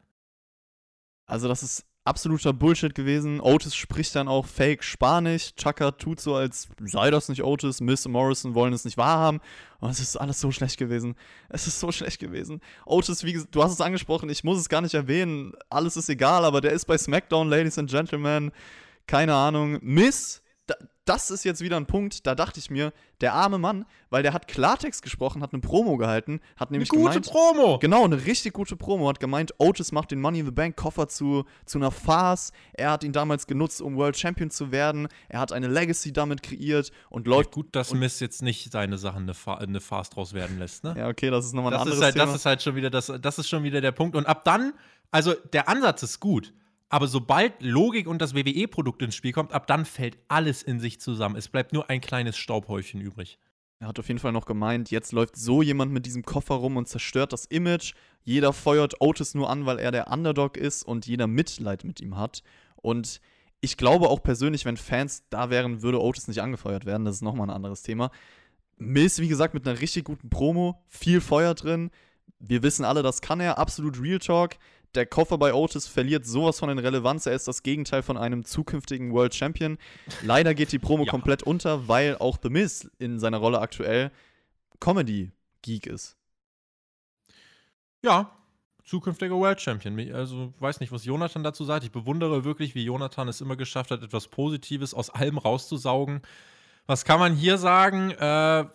[1.27, 3.41] Also, das ist absoluter Bullshit gewesen.
[3.41, 5.55] Otis spricht dann auch fake Spanisch.
[5.57, 7.81] Chaka tut so, als sei das nicht Otis.
[7.81, 9.41] Miss und Morrison wollen es nicht wahrhaben.
[9.81, 11.17] Und es ist alles so schlecht gewesen.
[11.49, 12.61] Es ist so schlecht gewesen.
[12.85, 15.53] Otis, wie du hast es angesprochen, ich muss es gar nicht erwähnen.
[15.71, 18.53] Alles ist egal, aber der ist bei SmackDown, Ladies and Gentlemen.
[19.07, 19.79] Keine Ahnung.
[19.83, 20.43] Miss
[21.05, 24.33] das ist jetzt wieder ein Punkt, da dachte ich mir, der arme Mann, weil der
[24.33, 27.79] hat Klartext gesprochen, hat eine Promo gehalten, hat nämlich Eine gute gemeint, Promo.
[27.79, 29.09] Genau, eine richtig gute Promo.
[29.09, 32.53] Hat gemeint, Otis macht den Money in the Bank Koffer zu, zu einer Farce.
[32.73, 35.09] Er hat ihn damals genutzt, um World Champion zu werden.
[35.29, 37.53] Er hat eine Legacy damit kreiert und Ja, läuft.
[37.53, 40.95] gut, dass Miss jetzt nicht seine Sachen eine, Fa eine Fast draus werden lässt, ne?
[40.97, 42.27] Ja, okay, das ist nochmal ein das, anderes ist halt, Thema.
[42.27, 44.17] das ist halt schon wieder das, das ist schon wieder der Punkt.
[44.17, 44.73] Und ab dann,
[45.11, 46.53] also der Ansatz ist gut,
[46.89, 51.01] aber sobald Logik und das WWE-Produkt ins Spiel kommt, ab dann fällt alles in sich
[51.01, 51.37] zusammen.
[51.37, 53.39] Es bleibt nur ein kleines Staubhäufchen übrig.
[53.81, 56.77] er hat auf jeden Fall noch gemeint, jetzt läuft so jemand mit diesem Koffer rum
[56.77, 57.95] und zerstört das Image.
[58.23, 62.17] Jeder feuert Otis nur an, weil er der Underdog ist und jeder Mitleid mit ihm
[62.17, 62.43] hat.
[62.77, 63.21] Und
[63.61, 67.05] ich glaube auch persönlich, wenn Fans da wären, würde Otis nicht angefeuert werden.
[67.05, 68.11] Das ist nochmal ein anderes Thema.
[68.77, 71.91] Miz, wie gesagt, mit einer richtig guten Promo, viel Feuer drin.
[72.39, 74.57] Wir wissen alle, das kann er, absolut Real Talk.
[74.95, 77.27] Der Koffer bei Otis verliert sowas von in Relevanz.
[77.27, 79.79] Er ist das Gegenteil von einem zukünftigen World Champion.
[80.23, 81.11] Leider geht die Promo Ja.
[81.11, 84.13] komplett unter, weil auch The Miz in seiner Rolle aktuell
[84.79, 86.17] Comedy-Geek ist.
[88.03, 88.31] Ja,
[88.85, 89.99] zukünftiger World Champion.
[90.15, 91.85] Also weiß nicht, was Jonathan dazu sagt.
[91.85, 96.23] Ich bewundere wirklich, wie Jonathan es immer geschafft hat, etwas Positives aus allem rauszusaugen.
[96.87, 98.11] Was kann man hier sagen?
[98.13, 98.67] Äh,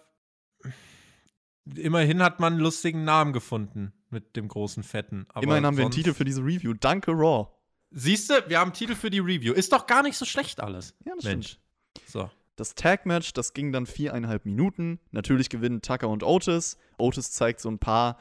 [1.76, 5.26] immerhin hat man einen lustigen Namen gefunden mit dem großen Fetten.
[5.30, 6.74] Aber Immerhin haben wir einen Titel für diese Review.
[6.74, 7.48] Danke, Raw.
[7.92, 9.54] Siehst du, wir haben einen Titel für die Review.
[9.54, 10.96] Ist doch gar nicht so schlecht alles.
[11.06, 11.58] Ja, das Mensch.
[12.06, 12.30] So.
[12.56, 15.00] Das Tag-Match, das ging dann viereinhalb Minuten.
[15.12, 16.78] Natürlich gewinnen Tucker und Otis.
[16.98, 18.20] Otis zeigt so ein paar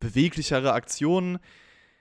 [0.00, 1.38] beweglichere Aktionen.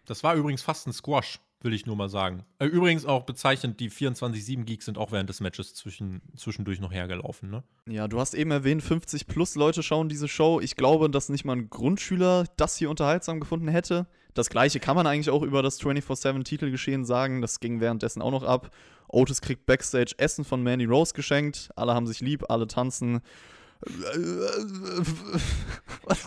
[0.06, 2.44] Das war übrigens fast ein Squash, will ich nur mal sagen.
[2.60, 6.92] Äh, Übrigens auch bezeichnend, die 24-7 Geeks sind auch während des Matches zwischen, zwischendurch noch
[6.92, 7.64] hergelaufen, ne?
[7.88, 10.60] Ja, du hast eben erwähnt, 50 plus Leute schauen diese Show.
[10.62, 14.08] Ich glaube, dass nicht mal ein Grundschüler das hier unterhaltsam gefunden hätte.
[14.34, 17.42] Das gleiche kann man eigentlich auch über das 24-7-Titelgeschehen sagen.
[17.42, 18.72] Das ging währenddessen auch noch ab.
[19.08, 21.70] Otis kriegt Backstage Essen von Mandy Rose geschenkt.
[21.76, 23.22] Alle haben sich lieb, alle tanzen.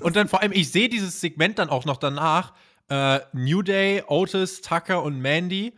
[0.00, 2.52] Und dann vor allem, ich sehe dieses Segment dann auch noch danach.
[2.88, 5.74] Äh, New Day, Otis, Tucker und Mandy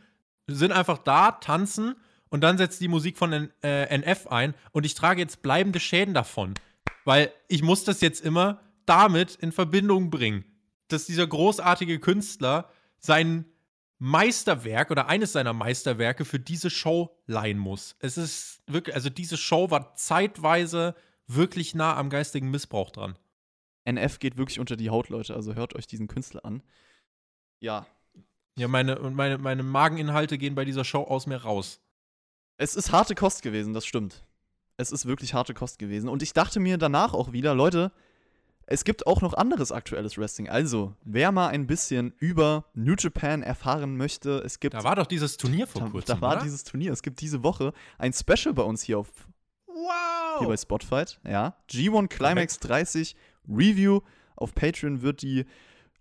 [0.46, 1.96] sind einfach da, tanzen
[2.28, 5.80] und dann setzt die Musik von N äh, NF ein und ich trage jetzt bleibende
[5.80, 6.54] Schäden davon.
[7.04, 10.44] Weil ich muss das jetzt immer damit in Verbindung bringen,
[10.88, 13.46] dass dieser großartige Künstler sein
[13.98, 17.96] Meisterwerk oder eines seiner Meisterwerke für diese Show leihen muss.
[17.98, 20.94] Es ist wirklich, also diese Show war zeitweise
[21.26, 23.18] wirklich nah am geistigen Missbrauch dran.
[23.84, 25.34] NF geht wirklich unter die Haut, Leute.
[25.34, 26.62] Also hört euch diesen Künstler an.
[27.61, 27.86] Ja,
[28.56, 31.80] Ja, meine, und meine, meine Mageninhalte gehen bei dieser Show aus mir raus.
[32.56, 34.24] Es ist harte Kost gewesen, das stimmt.
[34.76, 36.09] Es ist wirklich harte Kost gewesen.
[36.09, 37.92] Und ich dachte mir danach auch wieder, Leute,
[38.66, 40.48] es gibt auch noch anderes aktuelles Wrestling.
[40.48, 44.74] Also, wer mal ein bisschen über New Japan erfahren möchte, es gibt.
[44.74, 46.16] Da war doch dieses Turnier vor da, kurzem.
[46.16, 46.42] da war oder?
[46.42, 46.92] dieses Turnier.
[46.92, 49.09] Es gibt diese Woche ein Special bei uns hier auf
[49.66, 50.40] Wow!
[50.40, 51.20] hier bei Spotfight.
[51.24, 51.56] Ja.
[51.70, 53.16] G1 Climax 30
[53.48, 54.00] Review.
[54.36, 55.46] Auf Patreon wird die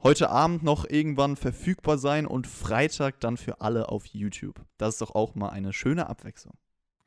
[0.04, 4.66] heute Abend noch irgendwann verfügbar sein und Freitag dann für alle auf YouTube.
[4.78, 6.56] Das ist doch auch mal eine schöne Abwechslung.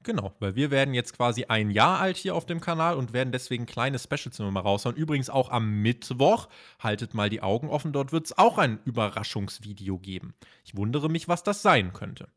[0.02, 3.32] Genau, weil wir werden jetzt quasi ein Jahr alt hier auf dem Kanal und werden
[3.32, 4.96] deswegen kleine Specials immer mal raushauen.
[4.96, 9.98] Übrigens auch am Mittwoch, haltet mal die Augen offen, dort wird es auch ein Überraschungsvideo
[9.98, 10.34] geben.
[10.64, 12.28] Ich wundere mich, was das sein könnte.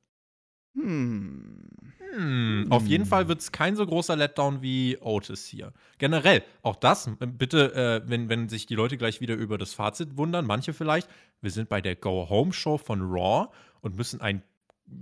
[0.75, 1.67] Hm.
[2.15, 5.73] Hm, auf jeden Fall wird es kein so großer Letdown wie Otis hier.
[5.97, 9.73] Generell, auch das, äh, bitte, äh, wenn, wenn sich die Leute gleich wieder über das
[9.73, 11.09] Fazit wundern, manche vielleicht,
[11.41, 13.49] wir sind bei der Go-Home-Show von Raw
[13.81, 14.43] und müssen ein,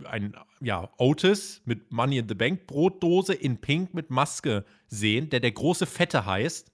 [0.05, 5.41] ein ja, Otis mit Money in the Bank Brotdose in Pink mit Maske sehen, der
[5.41, 6.71] der große Fette heißt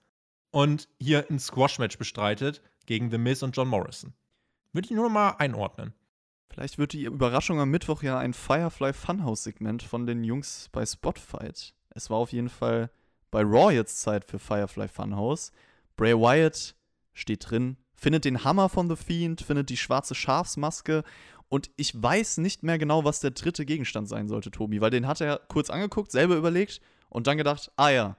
[0.52, 4.14] und hier ein Squash-Match bestreitet gegen The Miz und John Morrison.
[4.72, 5.94] Würde ich nur mal einordnen.
[6.50, 11.74] Vielleicht wird die Überraschung am Mittwoch ja ein Firefly Funhouse-Segment von den Jungs bei Spotfight.
[11.90, 12.90] Es war auf jeden Fall
[13.32, 15.52] bei Raw jetzt Zeit für Firefly Funhouse.
[15.96, 16.76] Bray Wyatt
[17.14, 21.04] steht drin, findet den Hammer von The Fiend, findet die schwarze Schafsmaske
[21.50, 25.08] und ich weiß nicht mehr genau, was der dritte Gegenstand sein sollte, Tobi, weil den
[25.08, 28.18] hat er kurz angeguckt, selber überlegt und dann gedacht, ah ja,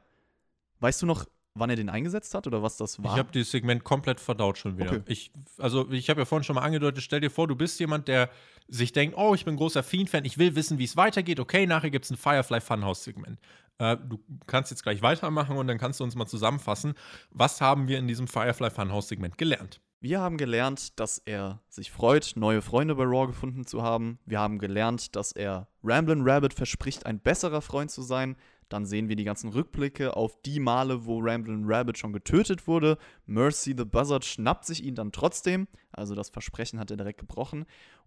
[0.81, 1.27] weißt du noch,
[1.59, 3.13] wann er den eingesetzt hat oder was das war?
[3.13, 4.93] Ich habe dieses Segment komplett verdaut schon wieder.
[4.93, 5.03] Okay.
[5.07, 8.09] Ich, also, ich habe ja vorhin schon mal angedeutet, stell dir vor, du bist jemand,
[8.09, 8.31] der
[8.69, 11.41] sich denkt, oh, ich bin großer Fiend-Fan, ich will wissen, wie es weitergeht.
[11.41, 13.39] Okay, nachher gibt es ein Firefly Funhouse-Segment.
[13.79, 16.95] Äh, du kannst jetzt gleich weitermachen und dann kannst du uns mal zusammenfassen,
[17.31, 19.81] was haben wir in diesem Firefly Funhouse-Segment gelernt?
[20.01, 24.21] Wir haben gelernt, dass er sich freut, neue Freunde bei Raw gefunden zu haben.
[24.27, 28.37] Wir haben gelernt, dass er Ramblin' Rabbit verspricht, ein besserer Freund zu sein.
[28.69, 32.99] Dann sehen wir die ganzen Rückblicke auf die Male, wo Ramblin' Rabbit schon getötet wurde.
[33.27, 35.69] Mercy the Buzzard schnappt sich ihn dann trotzdem.
[35.91, 37.65] Also das Versprechen hat er direkt gebrochen.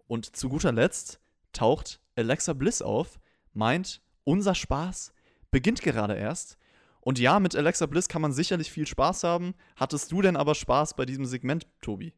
[0.07, 1.19] Und zu guter Letzt
[1.53, 3.19] taucht Alexa Bliss auf,
[3.53, 5.13] meint, unser Spaß
[5.49, 6.57] beginnt gerade erst.
[7.01, 9.55] Und ja, mit Alexa Bliss kann man sicherlich viel Spaß haben.
[9.75, 12.13] Hattest du denn aber Spaß bei diesem Segment, Tobi?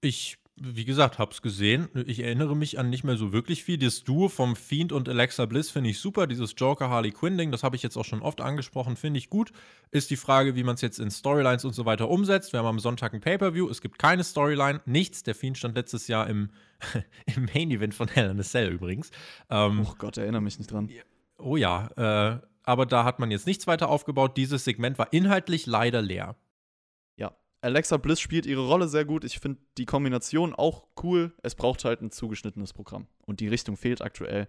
[0.00, 1.88] Ich, wie gesagt, hab's gesehen.
[2.06, 3.78] Ich erinnere mich an nicht mehr so wirklich viel.
[3.78, 6.26] Das Duo vom Fiend und Alexa Bliss finde ich super.
[6.26, 9.52] Dieses Joker-Harley Quinn-Ding, das habe ich jetzt auch schon oft angesprochen, finde ich gut.
[9.90, 12.52] Ist die Frage, wie man es jetzt in Storylines und so weiter umsetzt.
[12.52, 13.70] Wir haben am Sonntag ein Pay-Per-View.
[13.70, 15.22] Es gibt keine Storyline, nichts.
[15.22, 16.50] Der Fiend stand letztes Jahr im,
[17.36, 19.10] im Main-Event von Hell in a Cell übrigens.
[19.48, 20.90] Ähm, oh Gott, erinnere mich nicht dran.
[21.38, 21.88] Oh ja,
[22.36, 24.36] äh, aber da hat man jetzt nichts weiter aufgebaut.
[24.36, 26.36] Dieses Segment war inhaltlich leider leer.
[27.62, 29.24] Alexa Bliss spielt ihre Rolle sehr gut.
[29.24, 31.34] Ich finde die Kombination auch cool.
[31.42, 33.06] Es braucht halt ein zugeschnittenes Programm.
[33.26, 34.48] Und die Richtung fehlt aktuell.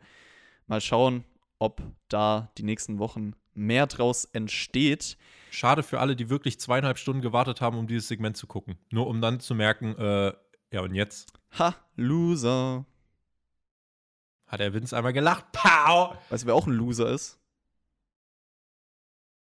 [0.67, 1.25] Mal schauen,
[1.59, 5.17] ob da die nächsten Wochen mehr draus entsteht.
[5.51, 8.77] Schade für alle, die wirklich zweieinhalb Stunden gewartet haben, um dieses Segment zu gucken.
[8.91, 10.33] Nur um dann zu merken, äh,
[10.71, 11.33] ja und jetzt?
[11.59, 12.85] Ha, Loser.
[14.47, 15.51] Hat der Vince einmal gelacht?
[15.51, 16.15] Pow!
[16.29, 17.39] Weißt du, wer auch ein Loser ist?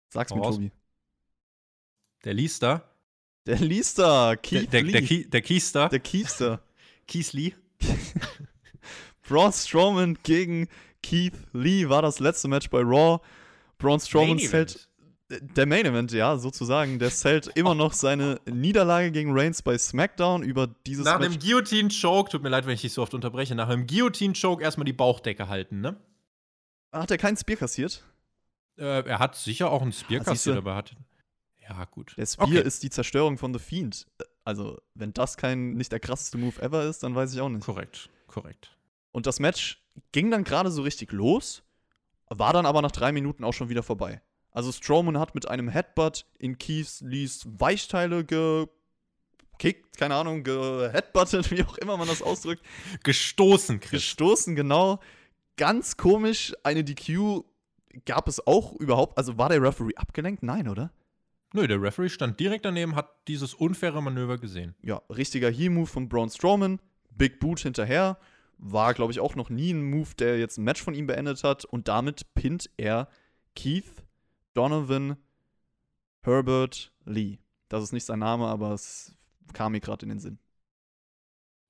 [0.10, 0.72] Sag's mir, Tobi.
[2.26, 2.95] Der Liester?
[3.46, 4.91] Der Liester, Keith der, der, Lee.
[4.91, 5.89] Der, Kie, der Kiester.
[5.89, 6.62] Der Kiester.
[7.08, 7.54] Keith Lee.
[9.28, 10.68] Braun Strowman gegen
[11.04, 13.20] Keith Lee war das letzte Match bei Raw.
[13.78, 14.89] Braun Strowman zählt.
[15.30, 17.00] Der Main Event, ja, sozusagen.
[17.00, 21.32] Der zählt immer noch seine Niederlage gegen Reigns bei SmackDown über dieses Nach Match.
[21.32, 24.86] dem Guillotine-Choke, tut mir leid, wenn ich dich so oft unterbreche, nach dem Guillotine-Choke erstmal
[24.86, 25.98] die Bauchdecke halten, ne?
[26.91, 28.04] Hat er keinen Spear kassiert?
[28.78, 30.96] Äh, er hat sicher auch einen Spear ah, kassiert, aber er hat.
[31.68, 32.16] Ja, gut.
[32.18, 32.61] Der Spear okay.
[32.61, 34.07] ist die Zerstörung von The Fiend.
[34.43, 37.66] Also, wenn das kein nicht der krasseste Move ever ist, dann weiß ich auch nicht.
[37.66, 38.78] Korrekt, korrekt.
[39.11, 41.63] Und das Match ging dann gerade so richtig los,
[42.30, 44.22] war dann aber nach drei Minuten auch schon wieder vorbei.
[44.51, 51.63] Also Strowman hat mit einem Headbutt in Keith Lees Weichteile gekickt, keine Ahnung, geheadbuttet, wie
[51.63, 52.63] auch immer man das ausdrückt.
[53.03, 53.91] Gestoßen, Chris.
[53.91, 54.99] Gestoßen, genau.
[55.57, 57.43] Ganz komisch, eine DQ
[58.05, 59.18] gab es auch überhaupt.
[59.18, 60.43] Also war der Referee abgelenkt?
[60.43, 60.91] Nein, oder?
[61.56, 64.76] Nö, der Referee stand direkt daneben, hat dieses unfaire Manöver gesehen.
[64.82, 66.82] Ja, richtiger Heel-Move von Braun Strowman,
[67.12, 68.18] Big Boot hinterher.
[68.58, 71.45] War, glaube ich, auch noch nie ein Move, der jetzt ein Match von ihm beendet
[71.45, 71.64] hat.
[71.64, 73.08] Und damit pinnt er
[73.56, 74.03] Keith
[74.53, 75.16] Donovan
[76.24, 77.38] Herbert Lee.
[77.70, 79.16] Das ist nicht sein Name, aber es
[79.53, 80.39] kam mir gerade in den Sinn.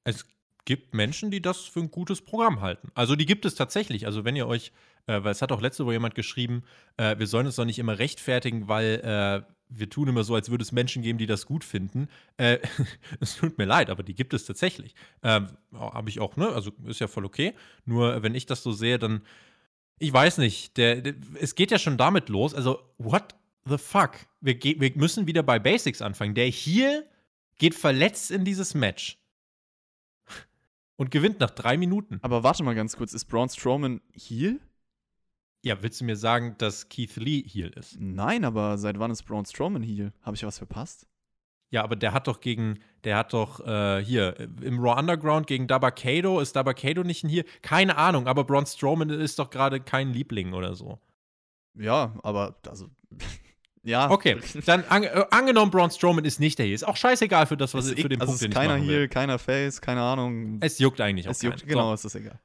[0.03, 0.25] Es
[0.65, 2.89] gibt Menschen, die das für ein gutes Programm halten.
[2.95, 4.07] Also die gibt es tatsächlich.
[4.07, 4.71] Also wenn ihr euch,
[5.05, 6.63] äh, weil es hat auch letzte Woche jemand geschrieben,
[6.97, 10.49] äh, wir sollen es doch nicht immer rechtfertigen, weil äh, wir tun immer so, als
[10.49, 12.07] würde es Menschen geben, die das gut finden.
[12.37, 12.59] Äh,
[13.19, 14.95] es tut mir leid, aber die gibt es tatsächlich.
[15.23, 16.49] Ähm, Habe ich auch, ne?
[16.49, 17.53] Also ist ja voll okay.
[17.85, 19.21] Nur wenn ich das so sehe, dann,
[19.99, 22.53] ich weiß nicht, der, der, es geht ja schon damit los.
[22.53, 23.35] Also, what
[23.65, 24.11] the fuck?
[24.41, 26.35] Wir, wir müssen wieder bei Basics anfangen.
[26.35, 27.05] Der hier
[27.57, 29.17] geht verletzt in dieses Match.
[30.97, 32.19] Und gewinnt nach drei Minuten.
[32.21, 34.61] Aber warte mal ganz kurz, ist Braun Strowman Heal?
[35.65, 37.97] Ja, willst du mir sagen, dass Keith Lee Heal ist?
[37.99, 40.13] Nein, aber seit wann ist Braun Strowman Heal?
[40.21, 41.07] Habe ich was verpasst?
[41.71, 45.65] Ja, aber der hat doch gegen, der hat doch äh, hier im Raw Underground gegen
[45.65, 47.45] Dabakado, ist Dabakado nicht ein Heal?
[47.63, 50.99] Keine Ahnung, aber Braun Strowman ist doch gerade kein Liebling oder so.
[51.73, 52.87] Ja, aber also
[53.83, 54.11] ja.
[54.11, 54.37] Okay,
[54.67, 56.75] dann an, äh, angenommen, Braun Strowman ist nicht der Heal.
[56.75, 59.07] Ist auch scheißegal für das, was es, für den also Punkt, den ist keiner Heal,
[59.07, 60.59] keiner Face, keine Ahnung.
[60.61, 61.69] Es juckt eigentlich auch Es juckt, keinen.
[61.69, 61.93] genau, So.
[61.95, 62.39] ist das egal.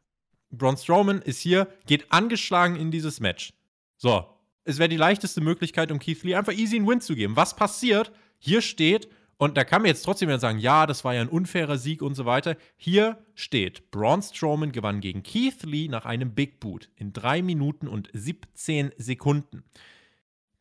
[0.51, 3.53] Braun Strowman ist hier, geht angeschlagen in dieses Match.
[3.96, 4.26] So,
[4.64, 7.36] es wäre die leichteste Möglichkeit, um Keith Lee einfach easy einen Win zu geben.
[7.36, 8.12] Was passiert?
[8.38, 11.78] Hier steht, und da kann man jetzt trotzdem sagen, ja, das war ja ein unfairer
[11.78, 12.57] Sieg und so weiter.
[12.76, 17.88] Hier steht, Braun Strowman gewann gegen Keith Lee nach einem Big Boot in 3 Minuten
[17.88, 19.64] und 17 Sekunden.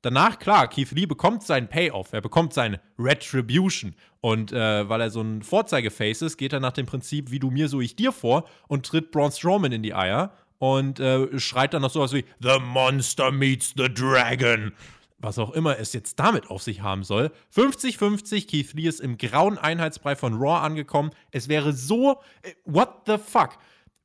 [0.02, 3.96] Danach, klar, Keith Lee bekommt seinen Payoff, er bekommt seine Retribution.
[4.22, 7.52] Und äh, weil er so ein Vorzeigeface ist, geht er nach dem Prinzip, wie du
[7.52, 11.74] mir, so ich dir vor und tritt Braun Strowman in die Eier und äh, schreit
[11.74, 14.74] dann noch sowas wie The Monster meets the Dragon.
[15.18, 17.32] Was auch immer es jetzt damit auf sich haben soll.
[17.54, 21.12] 50-50, Keith Lee ist im grauen Einheitsbrei von Raw angekommen.
[21.32, 23.58] Es wäre so, äh, what the fuck?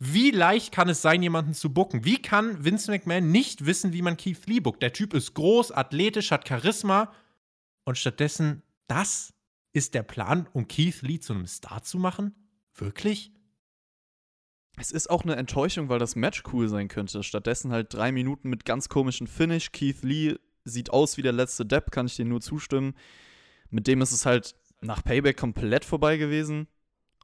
[0.06, 2.04] Wie leicht kann es sein, jemanden zu bucken?
[2.04, 4.82] Wie kann Vince McMahon nicht wissen, wie man Keith Lee buckt?
[4.82, 7.10] Der Typ ist groß, athletisch, hat Charisma.
[7.84, 9.32] Und stattdessen, das
[9.72, 12.34] ist der Plan, um Keith Lee zu einem Star zu machen?
[12.74, 13.32] Wirklich?
[14.76, 17.22] Es ist auch eine Enttäuschung, weil das Match cool sein könnte.
[17.22, 19.72] Stattdessen halt drei Minuten mit ganz komischen Finish.
[19.72, 22.94] Keith Lee sieht aus wie der letzte Depp, kann ich dir nur zustimmen.
[23.70, 26.68] Mit dem ist es halt nach Payback komplett vorbei gewesen.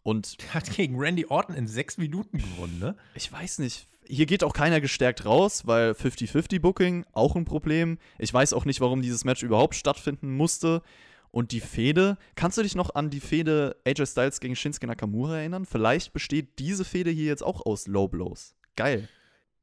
[0.02, 2.96] Und Der hat gegen Randy Orton in sechs Minuten gewonnen, ne?
[3.14, 7.98] ich weiß nicht, hier geht auch keiner gestärkt raus, weil 50-50 Booking auch ein Problem.
[8.18, 10.82] Ich weiß auch nicht, warum dieses Match überhaupt stattfinden musste.
[11.30, 15.38] Und die Fehde, kannst du dich noch an die Fehde AJ Styles gegen Shinsuke Nakamura
[15.38, 15.64] erinnern?
[15.64, 18.56] Vielleicht besteht diese Fehde hier jetzt auch aus Low Blows.
[18.74, 19.08] Geil.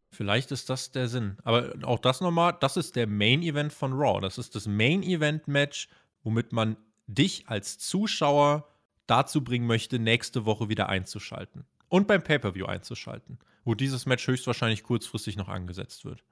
[0.10, 1.38] Vielleicht ist das der Sinn.
[1.44, 4.22] Aber auch das nochmal, das ist der Main Event von Raw.
[4.22, 5.90] Das ist das Main Event Match,
[6.24, 6.78] womit man
[7.08, 8.66] dich als Zuschauer
[9.08, 11.66] dazu bringen möchte, nächste Woche wieder einzuschalten.
[11.90, 16.24] Und beim Pay-Per-View einzuschalten, wo dieses Match höchstwahrscheinlich kurzfristig noch angesetzt wird.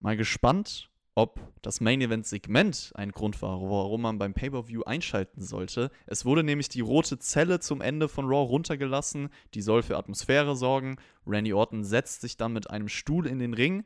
[0.00, 5.42] Mal gespannt, ob das Main Event Segment ein Grund war, warum man beim Pay-per-View einschalten
[5.42, 5.90] sollte.
[6.06, 10.56] Es wurde nämlich die rote Zelle zum Ende von Raw runtergelassen, die soll für Atmosphäre
[10.56, 10.96] sorgen.
[11.24, 13.84] Randy Orton setzt sich dann mit einem Stuhl in den Ring.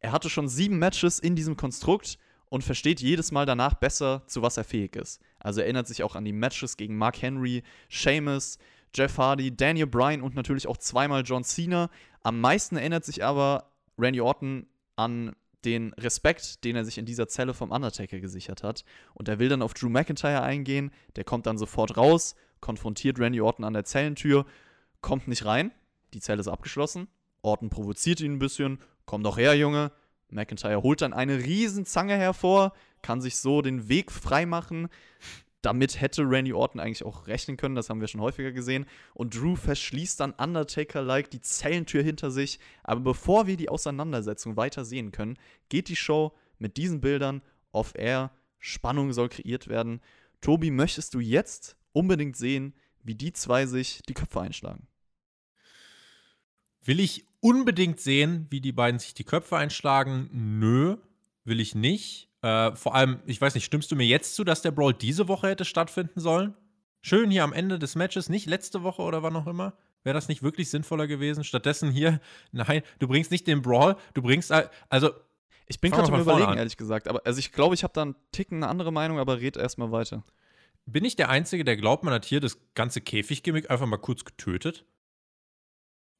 [0.00, 2.18] Er hatte schon sieben Matches in diesem Konstrukt
[2.54, 5.20] und versteht jedes Mal danach besser, zu was er fähig ist.
[5.40, 8.58] Also er erinnert sich auch an die Matches gegen Mark Henry, Sheamus,
[8.94, 11.90] Jeff Hardy, Daniel Bryan und natürlich auch zweimal John Cena.
[12.22, 15.34] Am meisten erinnert sich aber Randy Orton an
[15.64, 18.84] den Respekt, den er sich in dieser Zelle vom Undertaker gesichert hat.
[19.14, 20.92] Und er will dann auf Drew McIntyre eingehen.
[21.16, 24.46] Der kommt dann sofort raus, konfrontiert Randy Orton an der Zellentür,
[25.00, 25.72] kommt nicht rein.
[26.12, 27.08] Die Zelle ist abgeschlossen.
[27.42, 28.78] Orton provoziert ihn ein bisschen.
[29.06, 29.90] Komm doch her, Junge.
[30.34, 32.72] McIntyre holt dann eine Riesenzange hervor,
[33.02, 34.88] kann sich so den Weg freimachen
[35.64, 38.84] damit hätte Randy Orton eigentlich auch rechnen können, das haben wir schon häufiger gesehen.
[39.14, 42.58] Und Drew verschließt dann Undertaker-like die Zellentür hinter sich.
[42.82, 45.38] Aber bevor wir die Auseinandersetzung weiter sehen können,
[45.70, 48.30] geht die Show mit diesen Bildern off-air.
[48.58, 50.00] Spannung soll kreiert werden.
[50.40, 54.86] Tobi, möchtest du jetzt unbedingt sehen, wie die zwei sich die Köpfe einschlagen?
[56.82, 60.30] Will ich unbedingt sehen, wie die beiden sich die Köpfe einschlagen?
[60.32, 60.96] Nö,
[61.44, 62.30] will ich nicht.
[62.40, 65.28] Äh, vor allem, ich weiß nicht, stimmst du mir jetzt zu, dass der Brawl diese
[65.28, 66.54] Woche hätte stattfinden sollen?
[67.02, 69.74] Schön hier am Ende des Matches, nicht letzte Woche oder wann auch immer.
[70.04, 71.44] Wäre das nicht wirklich sinnvoller gewesen?
[71.44, 72.18] Stattdessen hier,
[72.52, 74.50] nein, du bringst nicht den Brawl, du bringst,
[74.88, 75.10] also.
[75.66, 77.08] Ich bin gerade am Überlegen, ehrlich gesagt.
[77.08, 79.92] Aber, also ich glaube, ich habe da einen Ticken eine andere Meinung, aber red erstmal
[79.92, 80.24] weiter.
[80.86, 84.24] Bin ich der Einzige, der glaubt, man hat hier das ganze Käfiggimmick einfach mal kurz
[84.24, 84.86] getötet?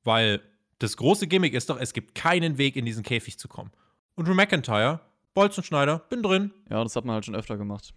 [0.03, 0.43] Weil
[0.79, 3.71] das große Gimmick ist doch, es gibt keinen Weg, in diesen Käfig zu kommen.
[4.15, 5.01] Und Drew McIntyre
[5.35, 6.53] Bolzenschneider, bin drin.
[6.71, 7.93] Ja, das hat man halt schon öfter gemacht.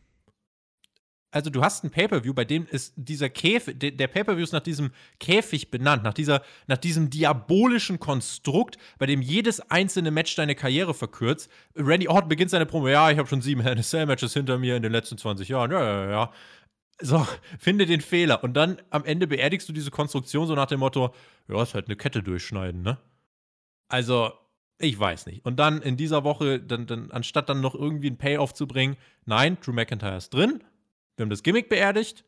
[1.30, 4.91] Also du hast ein Pay-per-View, bei dem ist dieser Käfig, der Pay-per-View ist nach diesem
[5.19, 10.93] Käfig benannt, nach dieser, nach diesem diabolischen Konstrukt, bei dem jedes einzelne Match deine Karriere
[10.93, 11.51] verkürzt.
[11.75, 14.78] Randy Orton beginnt seine Promo, ja, ich habe schon sieben Hell Cell Matches hinter mir
[14.78, 16.32] in den letzten 20 Jahren, ja, ja, ja.
[16.99, 17.27] So,
[17.59, 18.43] finde den Fehler.
[18.43, 21.13] Und dann am Ende beerdigst du diese Konstruktion so nach dem Motto,
[21.47, 22.97] ja, ist halt eine Kette durchschneiden, ne?
[23.87, 24.31] Also,
[24.79, 25.45] ich weiß nicht.
[25.45, 28.97] Und dann in dieser Woche, dann, dann, anstatt dann noch irgendwie ein Payoff zu bringen,
[29.25, 30.63] nein, Drew McIntyre ist drin.
[31.15, 32.23] Wir haben das Gimmick beerdigt.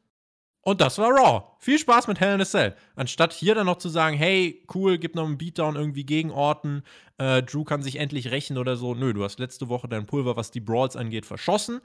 [0.62, 1.44] Und das war Raw.
[1.60, 2.76] Viel Spaß mit Hell in a Cell.
[2.96, 6.84] Anstatt hier dann noch zu sagen, hey, cool, gib noch einen Beatdown irgendwie gegen Orton,
[7.18, 8.94] äh, Drew kann sich endlich rächen oder so.
[8.94, 11.82] Nö, du hast letzte Woche dein Pulver, was die Brawls angeht, verschossen.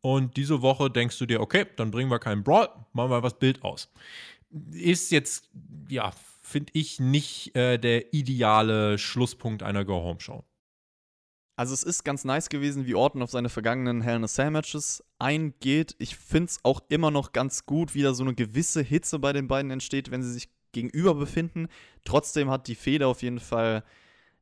[0.00, 3.38] Und diese Woche denkst du dir, okay, dann bringen wir keinen Brawl, machen wir was
[3.38, 3.92] Bild aus.
[4.72, 5.50] Ist jetzt,
[5.88, 10.44] ja, finde ich, nicht äh, der ideale Schlusspunkt einer Go-Home-Show.
[11.56, 14.50] Also es ist ganz nice gewesen, wie Orton auf seine vergangenen Hell in a Cell
[14.50, 15.96] Matches eingeht.
[15.98, 19.32] Ich finde es auch immer noch ganz gut, wie da so eine gewisse Hitze bei
[19.32, 21.68] den beiden entsteht, wenn sie sich gegenüber befinden.
[22.04, 23.84] Trotzdem hat die Feder auf jeden Fall,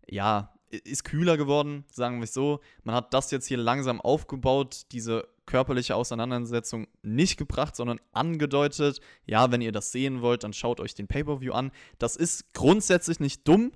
[0.08, 2.60] ja, ist kühler geworden, sagen wir es so.
[2.82, 9.00] Man hat das jetzt hier langsam aufgebaut, diese körperliche Auseinandersetzung nicht gebracht, sondern angedeutet.
[9.26, 11.70] Ja, wenn ihr das sehen wollt, dann schaut euch den Pay-per-View an.
[11.98, 13.72] Das ist grundsätzlich nicht dumm.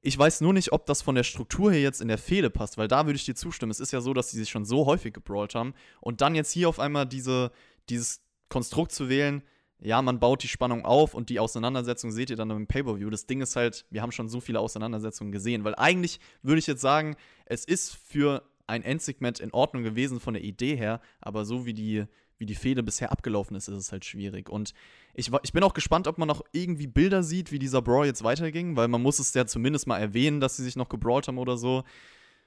[0.00, 2.76] Ich weiß nur nicht, ob das von der Struktur her jetzt in der Fehde passt,
[2.76, 3.70] weil da würde ich dir zustimmen.
[3.70, 6.50] Es ist ja so, dass sie sich schon so häufig gebrawlt haben und dann jetzt
[6.50, 7.52] hier auf einmal diese,
[7.88, 9.42] dieses Konstrukt zu wählen,
[9.84, 13.10] ja, man baut die Spannung auf und die Auseinandersetzung seht ihr dann im Pay-Per-View.
[13.10, 16.66] Das Ding ist halt, wir haben schon so viele Auseinandersetzungen gesehen, weil eigentlich würde ich
[16.66, 21.44] jetzt sagen, es ist für ein Endsegment in Ordnung gewesen von der Idee her, aber
[21.44, 22.04] so wie die,
[22.38, 24.48] wie die Fehde bisher abgelaufen ist, ist es halt schwierig.
[24.48, 24.72] Und
[25.14, 28.24] ich, ich bin auch gespannt, ob man noch irgendwie Bilder sieht, wie dieser Brawl jetzt
[28.24, 31.38] weiterging, weil man muss es ja zumindest mal erwähnen, dass sie sich noch gebrawlt haben
[31.38, 31.84] oder so.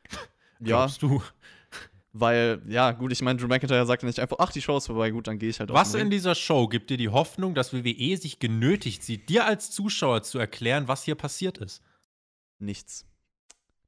[0.61, 0.67] Ja.
[0.67, 1.21] Glaubst du?
[2.13, 5.11] Weil, ja, gut, ich meine, Drew McIntyre sagte nicht einfach, ach, die Show ist vorbei,
[5.11, 8.15] gut, dann gehe ich halt Was in dieser Show gibt dir die Hoffnung, dass WWE
[8.15, 11.83] sich genötigt sieht, dir als Zuschauer zu erklären, was hier passiert ist?
[12.57, 13.05] Nichts.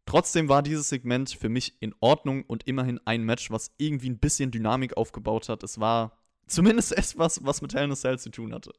[0.07, 4.19] Trotzdem war dieses Segment für mich in Ordnung und immerhin ein Match, was irgendwie ein
[4.19, 5.63] bisschen Dynamik aufgebaut hat.
[5.63, 8.71] Es war zumindest etwas, was mit Hell in a Cell zu tun hatte.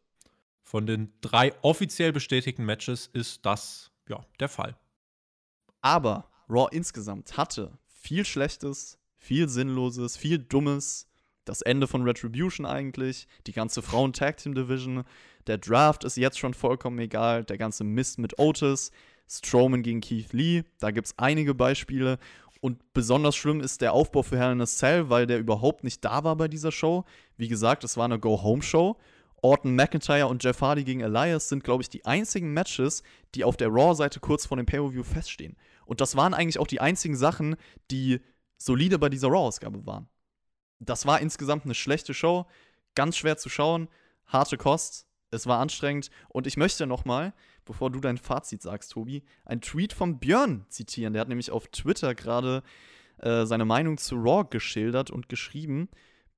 [0.63, 4.75] Von den drei offiziell bestätigten Matches ist das, ja, der Fall.
[5.83, 11.07] Aber Raw insgesamt hatte viel Schlechtes, viel Sinnloses, viel Dummes.
[11.45, 15.05] Das Ende von Retribution eigentlich, die ganze Frauen-Tag-Team-Division.
[15.47, 17.45] Der Draft ist jetzt schon vollkommen egal.
[17.45, 18.93] Der ganze Mist mit Otis.
[19.29, 20.65] Strowman gegen Keith Lee.
[20.81, 22.19] Da gibt es einige Beispiele.
[22.61, 26.05] Und besonders schlimm ist der Aufbau für Hell in a Cell, weil der überhaupt nicht
[26.05, 27.05] da war bei dieser Show.
[27.37, 28.97] Wie gesagt, es war eine Go-Home-Show.
[29.41, 33.05] Orton McIntyre und Jeff Hardy gegen Elias sind, glaube ich, die einzigen Matches,
[33.37, 35.57] die auf der Raw-Seite kurz vor dem Pay-Per-View feststehen.
[35.87, 37.57] Und das waren eigentlich auch die einzigen Sachen,
[37.91, 38.21] die
[38.57, 40.09] solide bei dieser Raw-Ausgabe waren.
[40.81, 42.47] Das war insgesamt eine schlechte Show,
[42.95, 43.89] ganz schwer zu schauen,
[44.27, 49.23] harte Kost, es war anstrengend und ich möchte nochmal, bevor du dein Fazit sagst, Tobi,
[49.45, 51.13] einen Tweet von Björn zitieren.
[51.13, 52.63] Der hat nämlich auf Twitter gerade
[53.19, 55.89] äh, seine Meinung zu Raw geschildert und geschrieben,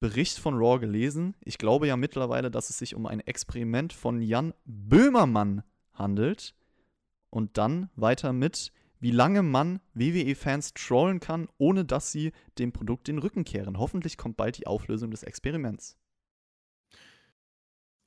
[0.01, 1.37] Bericht von Raw gelesen.
[1.45, 5.63] Ich glaube ja mittlerweile, dass es sich um ein Experiment von Jan Böhmermann
[5.93, 6.55] handelt.
[7.29, 13.09] Und dann weiter mit, wie lange man WWE-Fans trollen kann, ohne dass sie dem Produkt
[13.09, 13.79] den Rücken kehren.
[13.79, 16.00] Hoffentlich kommt bald die Auflösung des Experiments.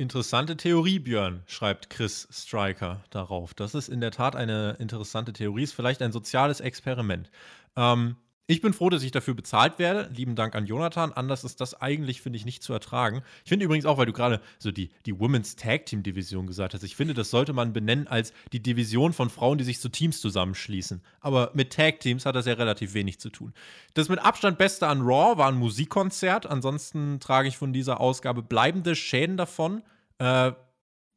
[0.03, 3.53] Interessante Theorie, Björn, schreibt Chris Stryker darauf.
[3.53, 7.31] Das ist in der Tat eine interessante Theorie, ist vielleicht ein soziales Experiment.
[7.77, 10.09] Ähm, ich bin froh, dass ich dafür bezahlt werde.
[10.13, 11.13] Lieben Dank an Jonathan.
[11.13, 13.23] Anders ist das eigentlich, finde ich, nicht zu ertragen.
[13.45, 16.73] Ich finde übrigens auch, weil du gerade so die, die Women's Tag Team Division gesagt
[16.73, 19.87] hast, ich finde, das sollte man benennen als die Division von Frauen, die sich zu
[19.87, 21.01] Teams zusammenschließen.
[21.21, 23.53] Aber mit Tag Teams hat das ja relativ wenig zu tun.
[23.93, 26.45] Das mit Abstand Beste an Raw war ein Musikkonzert.
[26.45, 29.81] Ansonsten trage ich von dieser Ausgabe bleibende Schäden davon.
[30.19, 30.53] Äh,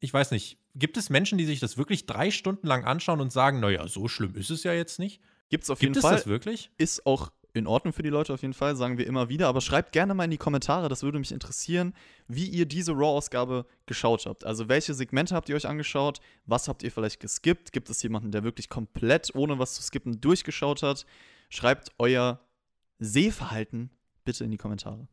[0.00, 3.32] ich weiß nicht, gibt es Menschen, die sich das wirklich drei Stunden lang anschauen und
[3.32, 5.20] sagen, naja, so schlimm ist es ja jetzt nicht?
[5.48, 6.16] Gibt's auf Gibt jeden es Fall.
[6.16, 6.70] das wirklich?
[6.76, 9.48] Ist auch in Ordnung für die Leute auf jeden Fall, sagen wir immer wieder.
[9.48, 11.94] Aber schreibt gerne mal in die Kommentare, das würde mich interessieren,
[12.28, 14.44] wie ihr diese Raw-Ausgabe geschaut habt.
[14.44, 16.20] Also welche Segmente habt ihr euch angeschaut?
[16.44, 17.72] Was habt ihr vielleicht geskippt?
[17.72, 21.06] Gibt es jemanden, der wirklich komplett ohne was zu skippen durchgeschaut hat?
[21.48, 22.40] Schreibt euer
[22.98, 23.90] Sehverhalten
[24.24, 25.08] bitte in die Kommentare.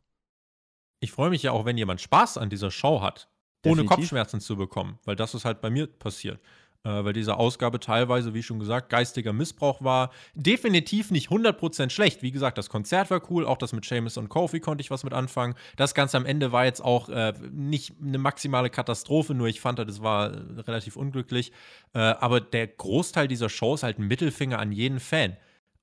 [1.00, 3.28] Ich freue mich ja auch, wenn jemand Spaß an dieser Show hat,
[3.64, 3.84] ohne.
[3.84, 6.40] Kopfschmerzen zu bekommen, weil das ist halt bei mir passiert.
[6.84, 10.10] Äh, weil diese Ausgabe teilweise, wie schon gesagt, geistiger Missbrauch war.
[10.34, 12.22] Definitiv nicht 100% schlecht.
[12.22, 15.02] Wie gesagt, das Konzert war cool, auch das mit Seamus und Kofi konnte ich was
[15.02, 15.54] mit anfangen.
[15.76, 19.78] Das Ganze am Ende war jetzt auch äh, nicht eine maximale Katastrophe, nur ich fand,
[19.78, 21.52] das war äh, relativ unglücklich.
[21.94, 25.38] Äh, aber der Großteil dieser Show ist halt ein Mittelfinger an jeden Fan.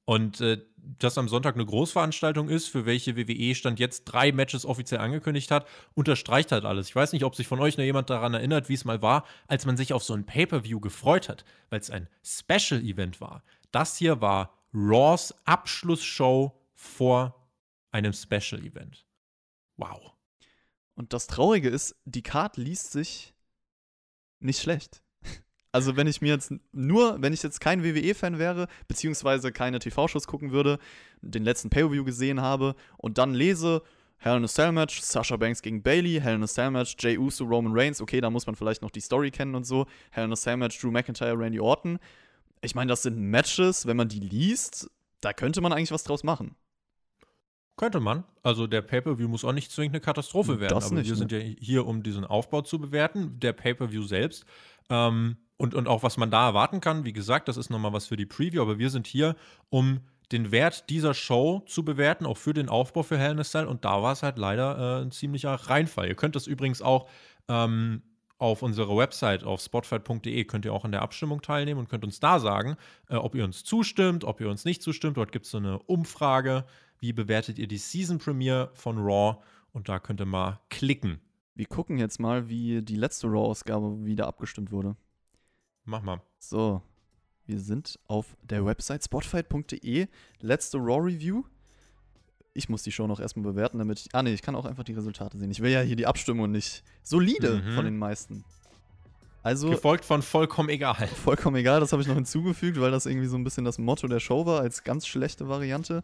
[0.05, 0.57] Und äh,
[0.99, 5.51] dass am Sonntag eine Großveranstaltung ist, für welche WWE Stand jetzt drei Matches offiziell angekündigt
[5.51, 6.89] hat, unterstreicht halt alles.
[6.89, 9.25] Ich weiß nicht, ob sich von euch noch jemand daran erinnert, wie es mal war,
[9.47, 13.43] als man sich auf so ein Pay-Per-View gefreut hat, weil es ein Special-Event war.
[13.71, 17.35] Das hier war Raws Abschlussshow vor
[17.91, 19.05] einem Special-Event.
[19.77, 20.13] Wow.
[20.95, 23.33] Und das Traurige ist, die Card liest sich
[24.39, 25.03] nicht schlecht.
[25.71, 30.27] Also wenn ich mir jetzt nur, wenn ich jetzt kein WWE-Fan wäre, beziehungsweise keine TV-Shows
[30.27, 30.79] gucken würde,
[31.21, 33.81] den letzten Pay-Per-View gesehen habe und dann lese,
[34.17, 37.17] Hell in a Cell Match, Sasha Banks gegen Bailey, Hell in a Cell Match, Jey
[37.17, 40.25] Uso, Roman Reigns, okay, da muss man vielleicht noch die Story kennen und so, Hell
[40.25, 41.97] in a Cell Match, Drew McIntyre, Randy Orton.
[42.61, 44.91] Ich meine, das sind Matches, wenn man die liest,
[45.21, 46.55] da könnte man eigentlich was draus machen.
[47.77, 48.25] Könnte man.
[48.43, 50.75] Also der Pay-Per-View muss auch nicht zwingend eine Katastrophe werden.
[50.75, 51.17] Das aber nicht, wir ne?
[51.17, 53.39] sind ja hier, um diesen Aufbau zu bewerten.
[53.39, 54.45] Der Pay-Per-View selbst.
[54.91, 58.07] Ähm, und, und auch was man da erwarten kann, wie gesagt, das ist nochmal was
[58.07, 59.35] für die Preview, aber wir sind hier,
[59.69, 63.43] um den Wert dieser Show zu bewerten, auch für den Aufbau für Hell in a
[63.43, 63.65] Cell.
[63.65, 66.07] Und da war es halt leider äh, ein ziemlicher Reinfall.
[66.07, 67.09] Ihr könnt das übrigens auch
[67.47, 68.01] ähm,
[68.37, 72.19] auf unserer Website auf spotfight.de könnt ihr auch an der Abstimmung teilnehmen und könnt uns
[72.19, 72.75] da sagen,
[73.07, 75.17] äh, ob ihr uns zustimmt, ob ihr uns nicht zustimmt.
[75.17, 76.65] Dort gibt es so eine Umfrage.
[76.99, 79.37] Wie bewertet ihr die Season Premiere von Raw?
[79.73, 81.21] Und da könnt ihr mal klicken.
[81.55, 84.95] Wir gucken jetzt mal, wie die letzte Raw-Ausgabe wieder abgestimmt wurde.
[85.83, 86.21] Mach mal.
[86.39, 86.81] So,
[87.45, 90.07] wir sind auf der Website spotfight.de.
[90.39, 91.43] Letzte Raw Review.
[92.53, 94.13] Ich muss die Show noch erstmal bewerten, damit ich.
[94.13, 95.51] Ah, nee, ich kann auch einfach die Resultate sehen.
[95.51, 96.83] Ich will ja hier die Abstimmung nicht.
[97.03, 97.75] Solide Mhm.
[97.75, 98.43] von den meisten.
[99.43, 101.07] Also, Gefolgt von vollkommen egal.
[101.23, 104.07] vollkommen egal, das habe ich noch hinzugefügt, weil das irgendwie so ein bisschen das Motto
[104.07, 106.03] der Show war, als ganz schlechte Variante.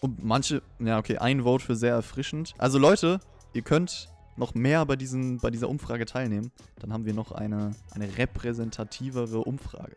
[0.00, 2.54] Und manche, ja, okay, ein Vote für sehr erfrischend.
[2.58, 3.20] Also, Leute,
[3.52, 6.52] ihr könnt noch mehr bei, diesen, bei dieser Umfrage teilnehmen.
[6.80, 9.96] Dann haben wir noch eine, eine repräsentativere Umfrage.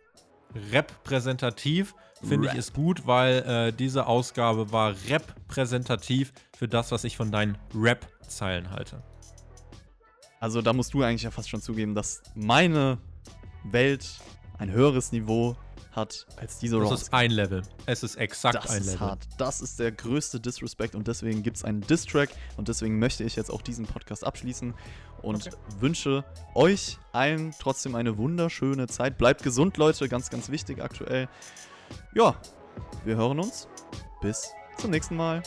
[0.71, 7.15] Repräsentativ finde ich ist gut, weil äh, diese Ausgabe war repräsentativ für das, was ich
[7.15, 9.03] von deinen Rap-Zeilen halte.
[10.39, 12.97] Also da musst du eigentlich ja fast schon zugeben, dass meine
[13.63, 14.19] Welt
[14.57, 15.55] ein höheres Niveau
[15.91, 17.01] hat als diese Das Raws.
[17.03, 17.61] ist ein Level.
[17.85, 18.99] Es ist exakt Das ein ist Level.
[18.99, 19.27] hart.
[19.37, 23.35] Das ist der größte Disrespect und deswegen gibt es einen Diss-Track und deswegen möchte ich
[23.35, 24.73] jetzt auch diesen Podcast abschließen
[25.21, 25.55] und Okay.
[25.79, 26.23] wünsche
[26.55, 29.17] euch allen trotzdem eine wunderschöne Zeit.
[29.17, 31.27] Bleibt gesund, Leute, ganz, ganz wichtig aktuell.
[32.13, 32.35] Ja,
[33.03, 33.67] wir hören uns.
[34.21, 35.41] Bis zum nächsten Mal.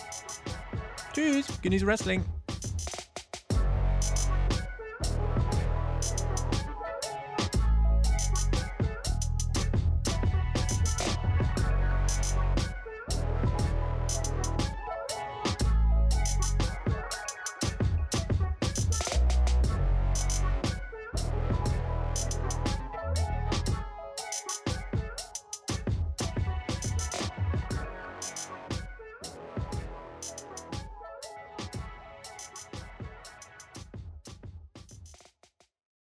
[1.14, 2.24] Tschüss, genieße Wrestling.